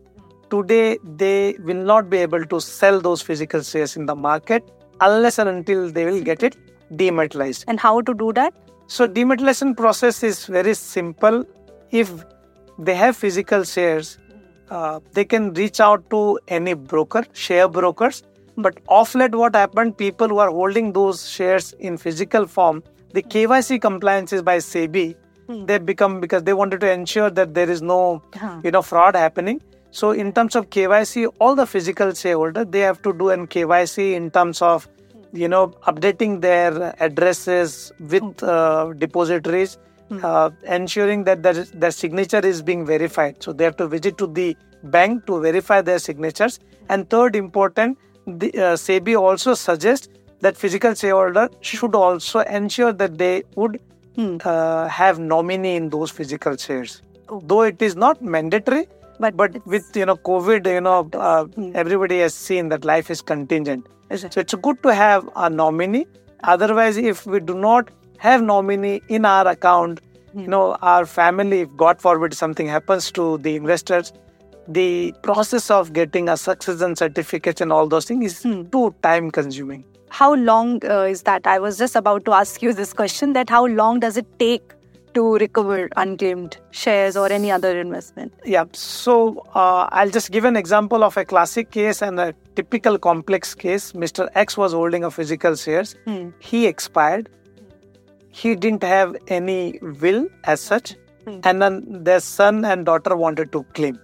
today 0.49 0.97
they 1.23 1.55
will 1.59 1.83
not 1.93 2.09
be 2.09 2.17
able 2.17 2.45
to 2.45 2.59
sell 2.61 2.99
those 3.01 3.21
physical 3.21 3.61
shares 3.61 3.95
in 3.97 4.05
the 4.05 4.15
market 4.15 4.69
unless 5.01 5.39
and 5.39 5.49
until 5.49 5.89
they 5.89 6.05
will 6.05 6.21
get 6.21 6.43
it 6.43 6.55
dematerialized. 6.95 7.65
And 7.67 7.79
how 7.79 8.01
to 8.01 8.13
do 8.13 8.31
that? 8.33 8.53
So 8.87 9.07
dematerialization 9.07 9.75
process 9.77 10.23
is 10.23 10.45
very 10.45 10.73
simple. 10.73 11.45
If 11.91 12.11
they 12.77 12.95
have 12.95 13.15
physical 13.15 13.63
shares, 13.63 14.17
uh, 14.69 14.99
they 15.13 15.25
can 15.25 15.53
reach 15.53 15.79
out 15.79 16.09
to 16.09 16.39
any 16.47 16.73
broker, 16.73 17.25
share 17.33 17.67
brokers. 17.67 18.23
But 18.57 18.77
off 18.87 19.15
late, 19.15 19.33
what 19.33 19.55
happened? 19.55 19.97
People 19.97 20.27
who 20.27 20.37
are 20.37 20.49
holding 20.51 20.93
those 20.93 21.27
shares 21.29 21.73
in 21.79 21.97
physical 21.97 22.45
form, 22.45 22.83
the 23.13 23.23
KYC 23.23 23.81
compliances 23.81 24.41
by 24.41 24.57
SEBI, 24.57 25.15
they 25.65 25.77
become 25.77 26.19
because 26.19 26.43
they 26.43 26.53
wanted 26.53 26.79
to 26.81 26.91
ensure 26.91 27.29
that 27.29 27.53
there 27.53 27.69
is 27.69 27.81
no, 27.81 28.21
Huh. 28.35 28.59
you 28.63 28.71
know, 28.71 28.81
fraud 28.81 29.15
happening. 29.15 29.61
So 29.91 30.11
in 30.11 30.31
terms 30.33 30.55
of 30.55 30.69
KYC, 30.69 31.27
all 31.39 31.55
the 31.55 31.65
physical 31.67 32.13
shareholder 32.13 32.65
they 32.65 32.79
have 32.79 33.01
to 33.03 33.13
do 33.13 33.29
an 33.29 33.45
KYC 33.47 34.13
in 34.13 34.31
terms 34.31 34.61
of 34.61 34.87
you 35.33 35.47
know 35.47 35.67
updating 35.91 36.41
their 36.41 36.95
addresses 36.99 37.91
with 37.99 38.43
uh, 38.43 38.93
depositories 38.97 39.77
uh, 40.21 40.49
ensuring 40.65 41.23
that 41.23 41.41
their, 41.41 41.53
their 41.53 41.91
signature 41.91 42.39
is 42.39 42.61
being 42.61 42.85
verified 42.85 43.41
so 43.41 43.51
they 43.51 43.63
have 43.63 43.75
to 43.77 43.87
visit 43.87 44.17
to 44.17 44.27
the 44.27 44.55
bank 44.83 45.25
to 45.25 45.41
verify 45.41 45.81
their 45.81 45.99
signatures 45.99 46.59
and 46.89 47.09
third 47.09 47.35
important 47.35 47.97
the 48.27 48.49
uh, 48.53 48.75
sebi 48.75 49.19
also 49.19 49.53
suggests 49.53 50.07
that 50.41 50.55
physical 50.55 50.93
shareholder 50.93 51.49
should 51.61 51.95
also 51.95 52.41
ensure 52.41 52.93
that 52.93 53.17
they 53.17 53.43
would 53.55 53.79
Hmm. 54.15 54.37
uh, 54.45 54.87
have 54.87 55.17
nominee 55.17 55.75
in 55.75 55.89
those 55.89 56.11
physical 56.11 56.55
shares. 56.55 57.01
Though 57.45 57.63
it 57.63 57.81
is 57.81 57.95
not 57.95 58.21
mandatory, 58.21 58.87
But 59.23 59.37
but 59.41 59.57
with 59.73 59.95
you 60.01 60.05
know 60.11 60.15
COVID, 60.29 60.69
you 60.75 60.81
know 60.87 60.95
uh, 61.31 61.43
Hmm. 61.57 61.71
everybody 61.83 62.19
has 62.23 62.35
seen 62.45 62.69
that 62.75 62.85
life 62.93 63.11
is 63.17 63.21
contingent. 63.33 63.87
So 64.21 64.39
it's 64.45 64.53
good 64.67 64.81
to 64.87 64.93
have 65.01 65.29
a 65.43 65.49
nominee. 65.59 66.05
Otherwise, 66.55 66.97
if 67.11 67.25
we 67.35 67.39
do 67.51 67.53
not 67.67 67.89
have 68.25 68.41
nominee 68.49 68.97
in 69.19 69.25
our 69.35 69.47
account, 69.53 70.01
you 70.41 70.47
know 70.55 70.65
our 70.91 71.05
family, 71.13 71.61
if 71.67 71.71
God 71.85 72.01
forbid 72.07 72.35
something 72.41 72.67
happens 72.73 73.07
to 73.19 73.25
the 73.47 73.55
investors, 73.61 74.11
the 74.67 75.13
process 75.29 75.69
of 75.77 75.93
getting 75.93 76.29
a 76.29 76.37
succession 76.43 76.95
certificate 76.95 77.61
and 77.67 77.71
all 77.79 77.87
those 77.95 78.05
things 78.11 78.25
is 78.31 78.69
too 78.77 78.85
time 79.09 79.31
consuming. 79.41 79.83
how 80.15 80.27
long 80.47 80.67
uh, 80.93 80.95
is 81.11 81.21
that? 81.27 81.47
I 81.51 81.53
was 81.61 81.77
just 81.81 81.95
about 81.99 82.25
to 82.25 82.33
ask 82.39 82.61
you 82.65 82.71
this 82.79 82.91
question 82.97 83.31
that 83.37 83.49
how 83.53 83.61
long 83.77 84.01
does 84.03 84.17
it 84.21 84.27
take 84.43 84.75
to 85.13 85.35
recover 85.35 85.89
unclaimed 85.95 86.57
shares 86.71 87.15
or 87.17 87.31
any 87.31 87.51
other 87.51 87.79
investment? 87.79 88.33
Yeah, 88.45 88.65
so 88.73 89.45
uh, 89.55 89.87
I'll 89.91 90.09
just 90.09 90.31
give 90.31 90.45
an 90.45 90.55
example 90.55 91.03
of 91.03 91.17
a 91.17 91.25
classic 91.25 91.71
case 91.71 92.01
and 92.01 92.19
a 92.19 92.33
typical 92.55 92.97
complex 92.97 93.53
case. 93.53 93.91
Mr. 93.93 94.29
X 94.35 94.57
was 94.57 94.73
holding 94.73 95.03
a 95.03 95.11
physical 95.11 95.55
shares. 95.55 95.95
Hmm. 96.05 96.29
He 96.39 96.67
expired. 96.67 97.29
He 98.29 98.55
didn't 98.55 98.83
have 98.83 99.15
any 99.27 99.79
will 99.81 100.27
as 100.45 100.59
such, 100.59 100.95
and 101.43 101.61
then 101.61 102.03
their 102.03 102.19
son 102.19 102.65
and 102.65 102.85
daughter 102.85 103.15
wanted 103.15 103.51
to 103.51 103.63
claim. 103.73 103.99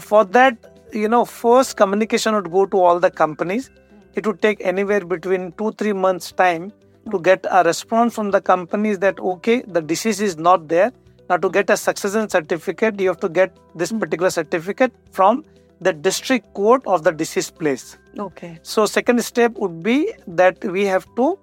For 0.00 0.24
that, 0.24 0.56
you 0.92 1.08
know, 1.08 1.24
first 1.26 1.76
communication 1.76 2.34
would 2.34 2.50
go 2.50 2.64
to 2.66 2.80
all 2.80 2.98
the 2.98 3.10
companies. 3.10 3.70
It 4.14 4.26
would 4.26 4.40
take 4.40 4.64
anywhere 4.64 5.04
between 5.04 5.52
two 5.52 5.72
three 5.72 5.92
months 5.92 6.32
time 6.32 6.72
to 7.10 7.18
get 7.20 7.46
a 7.50 7.62
response 7.64 8.14
from 8.14 8.30
the 8.30 8.40
companies 8.40 8.98
that 9.00 9.18
okay, 9.18 9.62
the 9.62 9.80
disease 9.80 10.20
is 10.20 10.36
not 10.36 10.68
there. 10.68 10.92
Now, 11.28 11.36
to 11.36 11.48
get 11.48 11.70
a 11.70 11.76
succession 11.76 12.28
certificate, 12.28 13.00
you 13.00 13.08
have 13.08 13.20
to 13.20 13.28
get 13.28 13.56
this 13.74 13.92
particular 13.92 14.30
certificate 14.30 14.92
from 15.10 15.44
the 15.80 15.92
district 15.92 16.52
court 16.54 16.86
of 16.86 17.02
the 17.02 17.10
disease 17.10 17.50
place. 17.50 17.98
Okay. 18.18 18.58
So, 18.62 18.86
second 18.86 19.22
step 19.24 19.52
would 19.56 19.82
be 19.82 20.12
that 20.26 20.64
we 20.64 20.84
have 20.84 21.06
to 21.16 21.38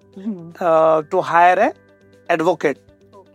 uh, 0.59 1.01
to 1.03 1.21
hire 1.21 1.59
a 1.59 1.73
advocate 2.31 2.79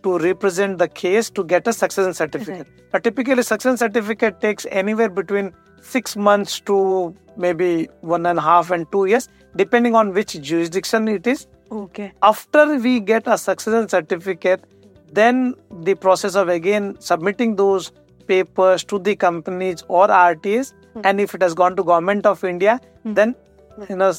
to 0.03 0.19
represent 0.19 0.79
the 0.79 0.89
case 0.89 1.31
to 1.31 1.45
get 1.45 1.67
a 1.67 1.73
succession 1.73 2.15
certificate. 2.15 2.67
A 2.93 3.01
typically 3.01 3.43
succession 3.43 3.77
certificate 3.77 4.41
takes 4.41 4.67
anywhere 4.71 5.09
between 5.09 5.53
six 5.85 6.17
months 6.17 6.61
to 6.61 7.15
maybe 7.37 7.89
one 8.01 8.27
and 8.27 8.39
a 8.39 8.43
half 8.43 8.71
and 8.71 8.91
two 8.91 9.07
years, 9.07 9.29
depending 9.57 9.95
on 9.95 10.13
which 10.13 10.41
jurisdiction 10.41 11.09
it 11.09 11.27
is. 11.27 11.47
Okay. 11.71 12.13
After 12.23 12.79
we 12.79 13.01
get 13.01 13.27
a 13.27 13.39
succession 13.39 13.89
certificate, 13.89 14.65
then 15.13 15.55
the 15.83 15.95
process 15.95 16.35
of 16.35 16.49
again 16.49 16.97
submitting 17.01 17.57
those 17.57 17.93
papers 18.27 18.85
to 18.85 18.99
the 18.99 19.17
companies 19.17 19.85
or 19.89 20.09
RTs, 20.09 20.73
hmm. 20.93 21.01
and 21.05 21.21
if 21.21 21.35
it 21.35 21.43
has 21.43 21.55
gone 21.55 21.77
to 21.77 21.85
government 21.85 22.27
of 22.27 22.43
India, 22.45 22.81
hmm. 23.03 23.15
then 23.15 23.35
hmm. 23.77 23.85
you 23.89 23.97
know 23.97 24.13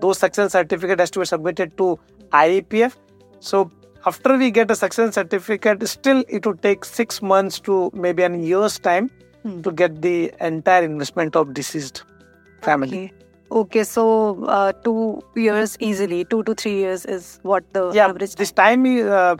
those 0.00 0.18
succession 0.18 0.50
certificate 0.50 1.00
has 1.00 1.10
to 1.12 1.20
be 1.20 1.24
submitted 1.24 1.76
to 1.78 1.98
IEPF. 2.30 2.96
So 3.40 3.70
after 4.06 4.36
we 4.36 4.50
get 4.50 4.70
a 4.70 4.76
succession 4.76 5.12
certificate, 5.12 5.86
still 5.88 6.24
it 6.28 6.46
would 6.46 6.62
take 6.62 6.84
six 6.84 7.22
months 7.22 7.60
to 7.60 7.90
maybe 7.94 8.22
an 8.22 8.42
year's 8.42 8.78
time 8.78 9.10
to 9.62 9.72
get 9.72 10.00
the 10.02 10.32
entire 10.40 10.82
investment 10.82 11.36
of 11.36 11.54
deceased 11.54 12.04
family. 12.62 13.04
Okay. 13.04 13.12
Okay, 13.52 13.84
so 13.84 14.44
uh, 14.46 14.72
two 14.72 15.22
years 15.36 15.76
easily, 15.78 16.24
two 16.24 16.42
to 16.44 16.54
three 16.54 16.74
years 16.74 17.04
is 17.04 17.38
what 17.42 17.62
the 17.72 17.92
yeah 17.94 18.06
average 18.06 18.34
this 18.34 18.50
time 18.50 18.84
uh, 18.86 19.36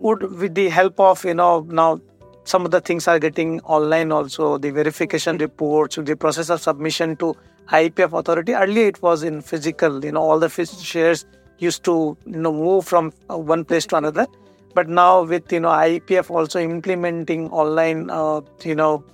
would 0.00 0.22
with 0.40 0.54
the 0.54 0.68
help 0.68 0.98
of 0.98 1.24
you 1.24 1.34
know 1.34 1.60
now 1.68 2.00
some 2.44 2.64
of 2.64 2.72
the 2.72 2.80
things 2.80 3.06
are 3.06 3.18
getting 3.18 3.60
online 3.60 4.10
also 4.10 4.58
the 4.58 4.70
verification 4.70 5.38
reports 5.38 5.96
the 5.96 6.16
process 6.16 6.50
of 6.50 6.60
submission 6.60 7.14
to 7.16 7.34
IPF 7.68 8.18
authority 8.18 8.54
earlier 8.54 8.88
it 8.88 9.00
was 9.02 9.22
in 9.22 9.40
physical 9.40 10.04
you 10.04 10.10
know 10.10 10.22
all 10.22 10.40
the 10.40 10.48
shares 10.48 11.24
used 11.58 11.84
to 11.84 12.16
you 12.26 12.38
know 12.38 12.52
move 12.52 12.84
from 12.84 13.12
uh, 13.30 13.38
one 13.38 13.64
place 13.64 13.86
to 13.86 13.96
another 13.96 14.26
but 14.74 14.88
now 14.88 15.22
with 15.22 15.52
you 15.52 15.60
know 15.60 15.68
IPF 15.68 16.30
also 16.30 16.58
implementing 16.58 17.48
online 17.50 18.10
uh, 18.10 18.40
you 18.64 18.74
know 18.74 19.04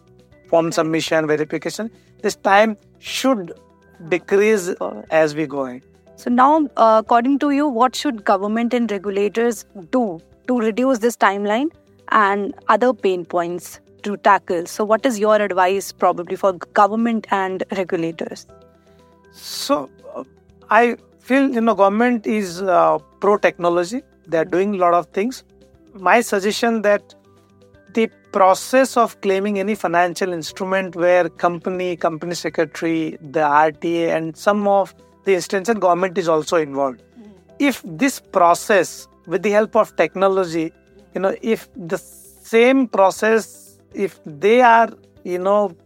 form 0.52 0.72
submission 0.80 1.26
verification 1.26 1.90
this 2.22 2.36
time 2.50 2.76
should 2.98 3.52
decrease 4.08 4.68
as 5.10 5.34
we 5.34 5.46
go 5.46 5.66
ahead 5.66 5.82
So 6.18 6.30
now, 6.30 6.66
uh, 6.76 7.00
according 7.04 7.38
to 7.40 7.50
you, 7.50 7.68
what 7.68 7.94
should 7.94 8.24
government 8.24 8.74
and 8.74 8.90
regulators 8.90 9.64
do 9.92 10.20
to 10.48 10.58
reduce 10.58 10.98
this 10.98 11.16
timeline 11.16 11.68
and 12.08 12.56
other 12.66 12.92
pain 12.92 13.24
points 13.24 13.78
to 14.02 14.16
tackle? 14.16 14.66
So, 14.66 14.84
what 14.84 15.06
is 15.06 15.20
your 15.20 15.36
advice 15.36 15.92
probably 15.92 16.34
for 16.34 16.54
government 16.80 17.28
and 17.30 17.62
regulators? 17.76 18.48
So 19.30 19.88
uh, 20.16 20.24
I 20.70 20.96
feel 21.20 21.48
you 21.50 21.60
know 21.60 21.76
government 21.76 22.26
is 22.26 22.62
uh, 22.62 22.98
pro 23.20 23.36
technology. 23.36 24.02
They 24.26 24.38
are 24.38 24.44
doing 24.44 24.74
a 24.74 24.78
lot 24.78 24.94
of 24.94 25.06
things. 25.20 25.44
My 25.94 26.20
suggestion 26.20 26.82
that 26.82 27.14
process 28.32 28.96
of 28.96 29.20
claiming 29.20 29.58
any 29.58 29.74
financial 29.74 30.32
instrument 30.32 30.96
where 30.96 31.28
company, 31.28 31.96
company 31.96 32.34
secretary, 32.34 33.18
the 33.20 33.40
RTA, 33.40 34.16
and 34.16 34.36
some 34.36 34.66
of 34.68 34.94
the 35.24 35.34
instances 35.34 35.74
government 35.74 36.18
is 36.18 36.28
also 36.28 36.56
involved. 36.56 37.02
Hmm. 37.16 37.30
If 37.58 37.82
this 37.84 38.20
process, 38.20 39.08
with 39.26 39.42
the 39.42 39.50
help 39.50 39.76
of 39.76 39.94
technology, 39.96 40.72
you 41.14 41.20
know, 41.20 41.34
if 41.42 41.68
the 41.74 41.98
same 41.98 42.88
process, 42.88 43.78
if 43.94 44.20
they 44.24 44.60
are, 44.60 44.90
you 45.24 45.38
know, 45.38 45.76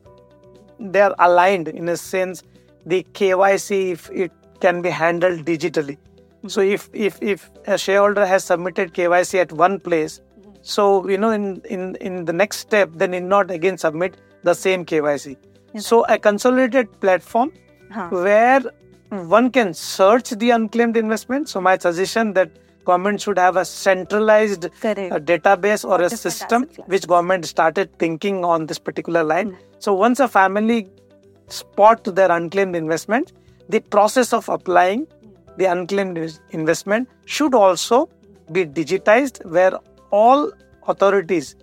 they 0.79 1.01
are 1.01 1.15
aligned 1.19 1.69
in 1.69 1.89
a 1.89 1.97
sense 1.97 2.43
the 2.87 3.07
KYC 3.13 3.93
if 3.93 4.11
it 4.11 4.33
can 4.61 4.83
be 4.83 4.91
handled 4.91 5.45
digitally. 5.45 5.97
Hmm. 6.43 6.49
So 6.49 6.61
if 6.61 6.89
if 6.93 7.23
if 7.23 7.51
a 7.67 7.79
shareholder 7.79 8.27
has 8.27 8.45
submitted 8.45 8.95
KYC 8.95 9.41
at 9.41 9.53
one 9.53 9.79
place, 9.79 10.21
so 10.63 11.09
you 11.09 11.19
know 11.19 11.31
in 11.31 11.61
in 11.69 11.97
in 11.97 12.25
the 12.25 12.33
next 12.33 12.59
step 12.59 12.91
then 12.95 13.15
in 13.15 13.29
not 13.29 13.51
again 13.51 13.77
submit 13.79 14.17
the 14.43 14.55
same 14.55 14.85
KYC. 14.85 15.37
So 15.79 16.05
a 16.07 16.19
consolidated 16.19 17.01
platform 17.01 17.53
Huh. 17.91 18.09
where 18.11 18.61
one 19.11 19.51
can 19.51 19.75
search 19.75 20.31
the 20.31 20.49
unclaimed 20.51 20.97
investment. 20.97 21.49
So 21.49 21.61
my 21.61 21.77
suggestion 21.77 22.33
that 22.35 22.51
government 22.85 23.21
should 23.21 23.39
have 23.39 23.57
a 23.57 23.65
centralized 23.65 24.69
Correct. 24.81 25.13
uh, 25.13 25.19
database 25.19 25.85
or 25.85 25.97
a 26.01 26.09
different 26.09 26.21
system 26.21 26.69
which 26.87 27.07
government 27.07 27.45
started 27.45 27.97
thinking 27.99 28.45
on 28.45 28.67
this 28.67 28.79
particular 28.79 29.23
line. 29.23 29.57
So 29.79 29.93
once 29.93 30.21
a 30.21 30.29
family 30.29 30.89
spot 31.49 32.05
their 32.05 32.31
unclaimed 32.31 32.75
investment, 32.75 33.33
the 33.69 33.81
process 33.81 34.33
of 34.33 34.49
applying 34.49 35.07
the 35.59 35.67
unclaimed 35.67 36.19
investment 36.51 37.09
should 37.27 37.55
also 37.55 38.09
be 38.51 38.65
digitized 38.65 39.45
where 39.45 39.73
all 40.21 40.51
authorities 40.95 41.55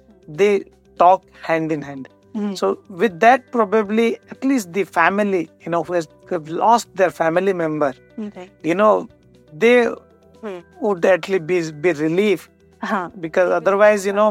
they 0.41 0.53
talk 1.03 1.23
hand 1.49 1.71
in 1.71 1.81
hand. 1.89 2.07
So 2.59 2.67
with 2.89 3.19
that 3.21 3.51
probably 3.53 4.03
at 4.33 4.43
least 4.49 4.71
the 4.73 4.83
family, 4.97 5.49
you 5.65 5.71
know, 5.71 5.83
who 5.83 5.93
has 5.93 6.07
who 6.27 6.35
have 6.35 6.47
lost 6.59 6.93
their 7.01 7.09
family 7.09 7.53
member, 7.61 7.89
Okay. 8.27 8.45
you 8.63 8.75
know, 8.75 9.09
they 9.63 9.73
would 10.81 11.05
at 11.05 11.27
least 11.27 11.47
be, 11.47 11.71
be 11.87 11.91
relief 12.01 12.49
Huh. 12.81 13.09
because 13.19 13.49
otherwise 13.55 14.05
you 14.05 14.13
know 14.13 14.27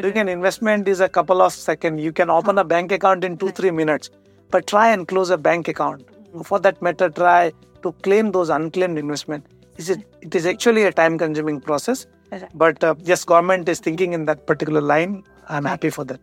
doing 0.00 0.16
an 0.22 0.28
investment 0.28 0.88
is 0.88 1.00
a 1.00 1.08
couple 1.18 1.40
of 1.40 1.52
seconds. 1.52 2.02
You 2.02 2.12
can 2.20 2.30
open 2.38 2.58
a 2.58 2.64
bank 2.72 2.90
account 2.96 3.22
in 3.30 3.36
2 3.36 3.50
3 3.50 3.70
minutes. 3.82 4.10
But 4.50 4.66
try 4.66 4.88
and 4.94 5.06
close 5.12 5.30
a 5.30 5.38
bank 5.50 5.68
account. 5.68 6.02
For 6.48 6.58
that 6.64 6.82
matter 6.88 7.10
try 7.20 7.52
to 7.84 7.92
claim 8.08 8.32
those 8.32 8.50
unclaimed 8.56 8.98
investment. 8.98 9.46
Is 9.76 9.88
it 9.96 10.02
it 10.20 10.34
is 10.40 10.46
actually 10.54 10.82
a 10.88 10.92
time 11.04 11.16
consuming 11.26 11.60
process. 11.70 12.06
But 12.54 12.82
uh, 12.84 12.94
yes 13.02 13.24
government 13.24 13.68
is 13.68 13.80
thinking 13.80 14.12
in 14.12 14.24
that 14.24 14.46
particular 14.46 14.80
line 14.80 15.22
i'm 15.48 15.64
happy 15.64 15.90
for 15.90 16.04
that 16.04 16.20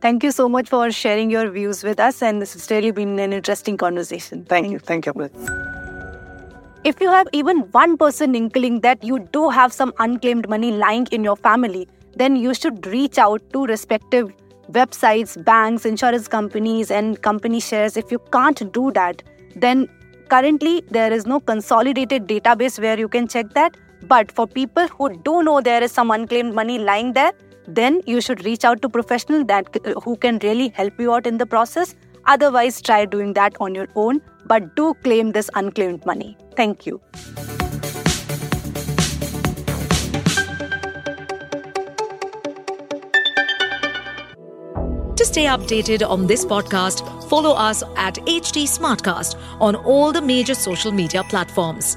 Thank 0.00 0.22
you 0.22 0.30
so 0.30 0.46
much 0.46 0.68
for 0.68 0.90
sharing 0.92 1.30
your 1.30 1.50
views 1.50 1.82
with 1.82 1.98
us, 1.98 2.22
and 2.22 2.40
this 2.40 2.52
has 2.52 2.70
really 2.70 2.90
been 2.90 3.18
an 3.18 3.32
interesting 3.32 3.78
conversation. 3.78 4.44
thank 4.44 4.70
you 4.70 4.78
thank 4.78 5.06
you. 5.06 5.30
If 6.84 7.00
you 7.00 7.10
have 7.10 7.26
even 7.32 7.64
1% 7.64 7.98
person 7.98 8.34
inkling 8.34 8.80
that 8.82 9.02
you 9.02 9.18
do 9.36 9.48
have 9.48 9.72
some 9.72 9.92
unclaimed 9.98 10.48
money 10.48 10.70
lying 10.70 11.08
in 11.10 11.24
your 11.24 11.34
family, 11.34 11.88
then 12.14 12.36
you 12.36 12.54
should 12.54 12.86
reach 12.86 13.18
out 13.18 13.42
to 13.54 13.64
respective 13.64 14.32
websites, 14.70 15.42
banks, 15.44 15.84
insurance 15.84 16.28
companies, 16.28 16.90
and 16.90 17.20
company 17.22 17.58
shares. 17.58 17.96
If 17.96 18.12
you 18.12 18.20
can't 18.30 18.72
do 18.72 18.92
that, 18.92 19.22
then 19.56 19.88
currently 20.28 20.84
there 20.90 21.12
is 21.12 21.26
no 21.26 21.40
consolidated 21.40 22.28
database 22.28 22.78
where 22.78 22.98
you 22.98 23.08
can 23.08 23.26
check 23.26 23.52
that. 23.54 23.76
But 24.08 24.30
for 24.30 24.46
people 24.46 24.86
who 24.88 25.16
do 25.16 25.42
know 25.42 25.60
there 25.60 25.82
is 25.82 25.90
some 25.90 26.10
unclaimed 26.10 26.54
money 26.54 26.78
lying 26.78 27.12
there, 27.14 27.32
then 27.66 28.02
you 28.06 28.20
should 28.20 28.44
reach 28.44 28.64
out 28.64 28.80
to 28.82 28.88
professional 28.88 29.44
that 29.46 29.76
uh, 29.84 30.00
who 30.00 30.16
can 30.16 30.38
really 30.42 30.68
help 30.68 31.00
you 31.00 31.12
out 31.12 31.26
in 31.26 31.38
the 31.38 31.46
process. 31.46 31.94
Otherwise, 32.26 32.80
try 32.80 33.04
doing 33.04 33.32
that 33.34 33.56
on 33.60 33.74
your 33.74 33.88
own, 33.96 34.20
but 34.46 34.76
do 34.76 34.94
claim 35.02 35.32
this 35.32 35.50
unclaimed 35.54 36.06
money. 36.06 36.36
Thank 36.56 36.86
you. 36.86 37.00
To 45.16 45.24
stay 45.24 45.46
updated 45.46 46.08
on 46.08 46.26
this 46.26 46.44
podcast, 46.44 47.28
follow 47.28 47.52
us 47.52 47.82
at 47.96 48.14
HT 48.26 48.64
Smartcast 48.68 49.36
on 49.60 49.74
all 49.74 50.12
the 50.12 50.20
major 50.20 50.54
social 50.54 50.92
media 50.92 51.24
platforms. 51.24 51.96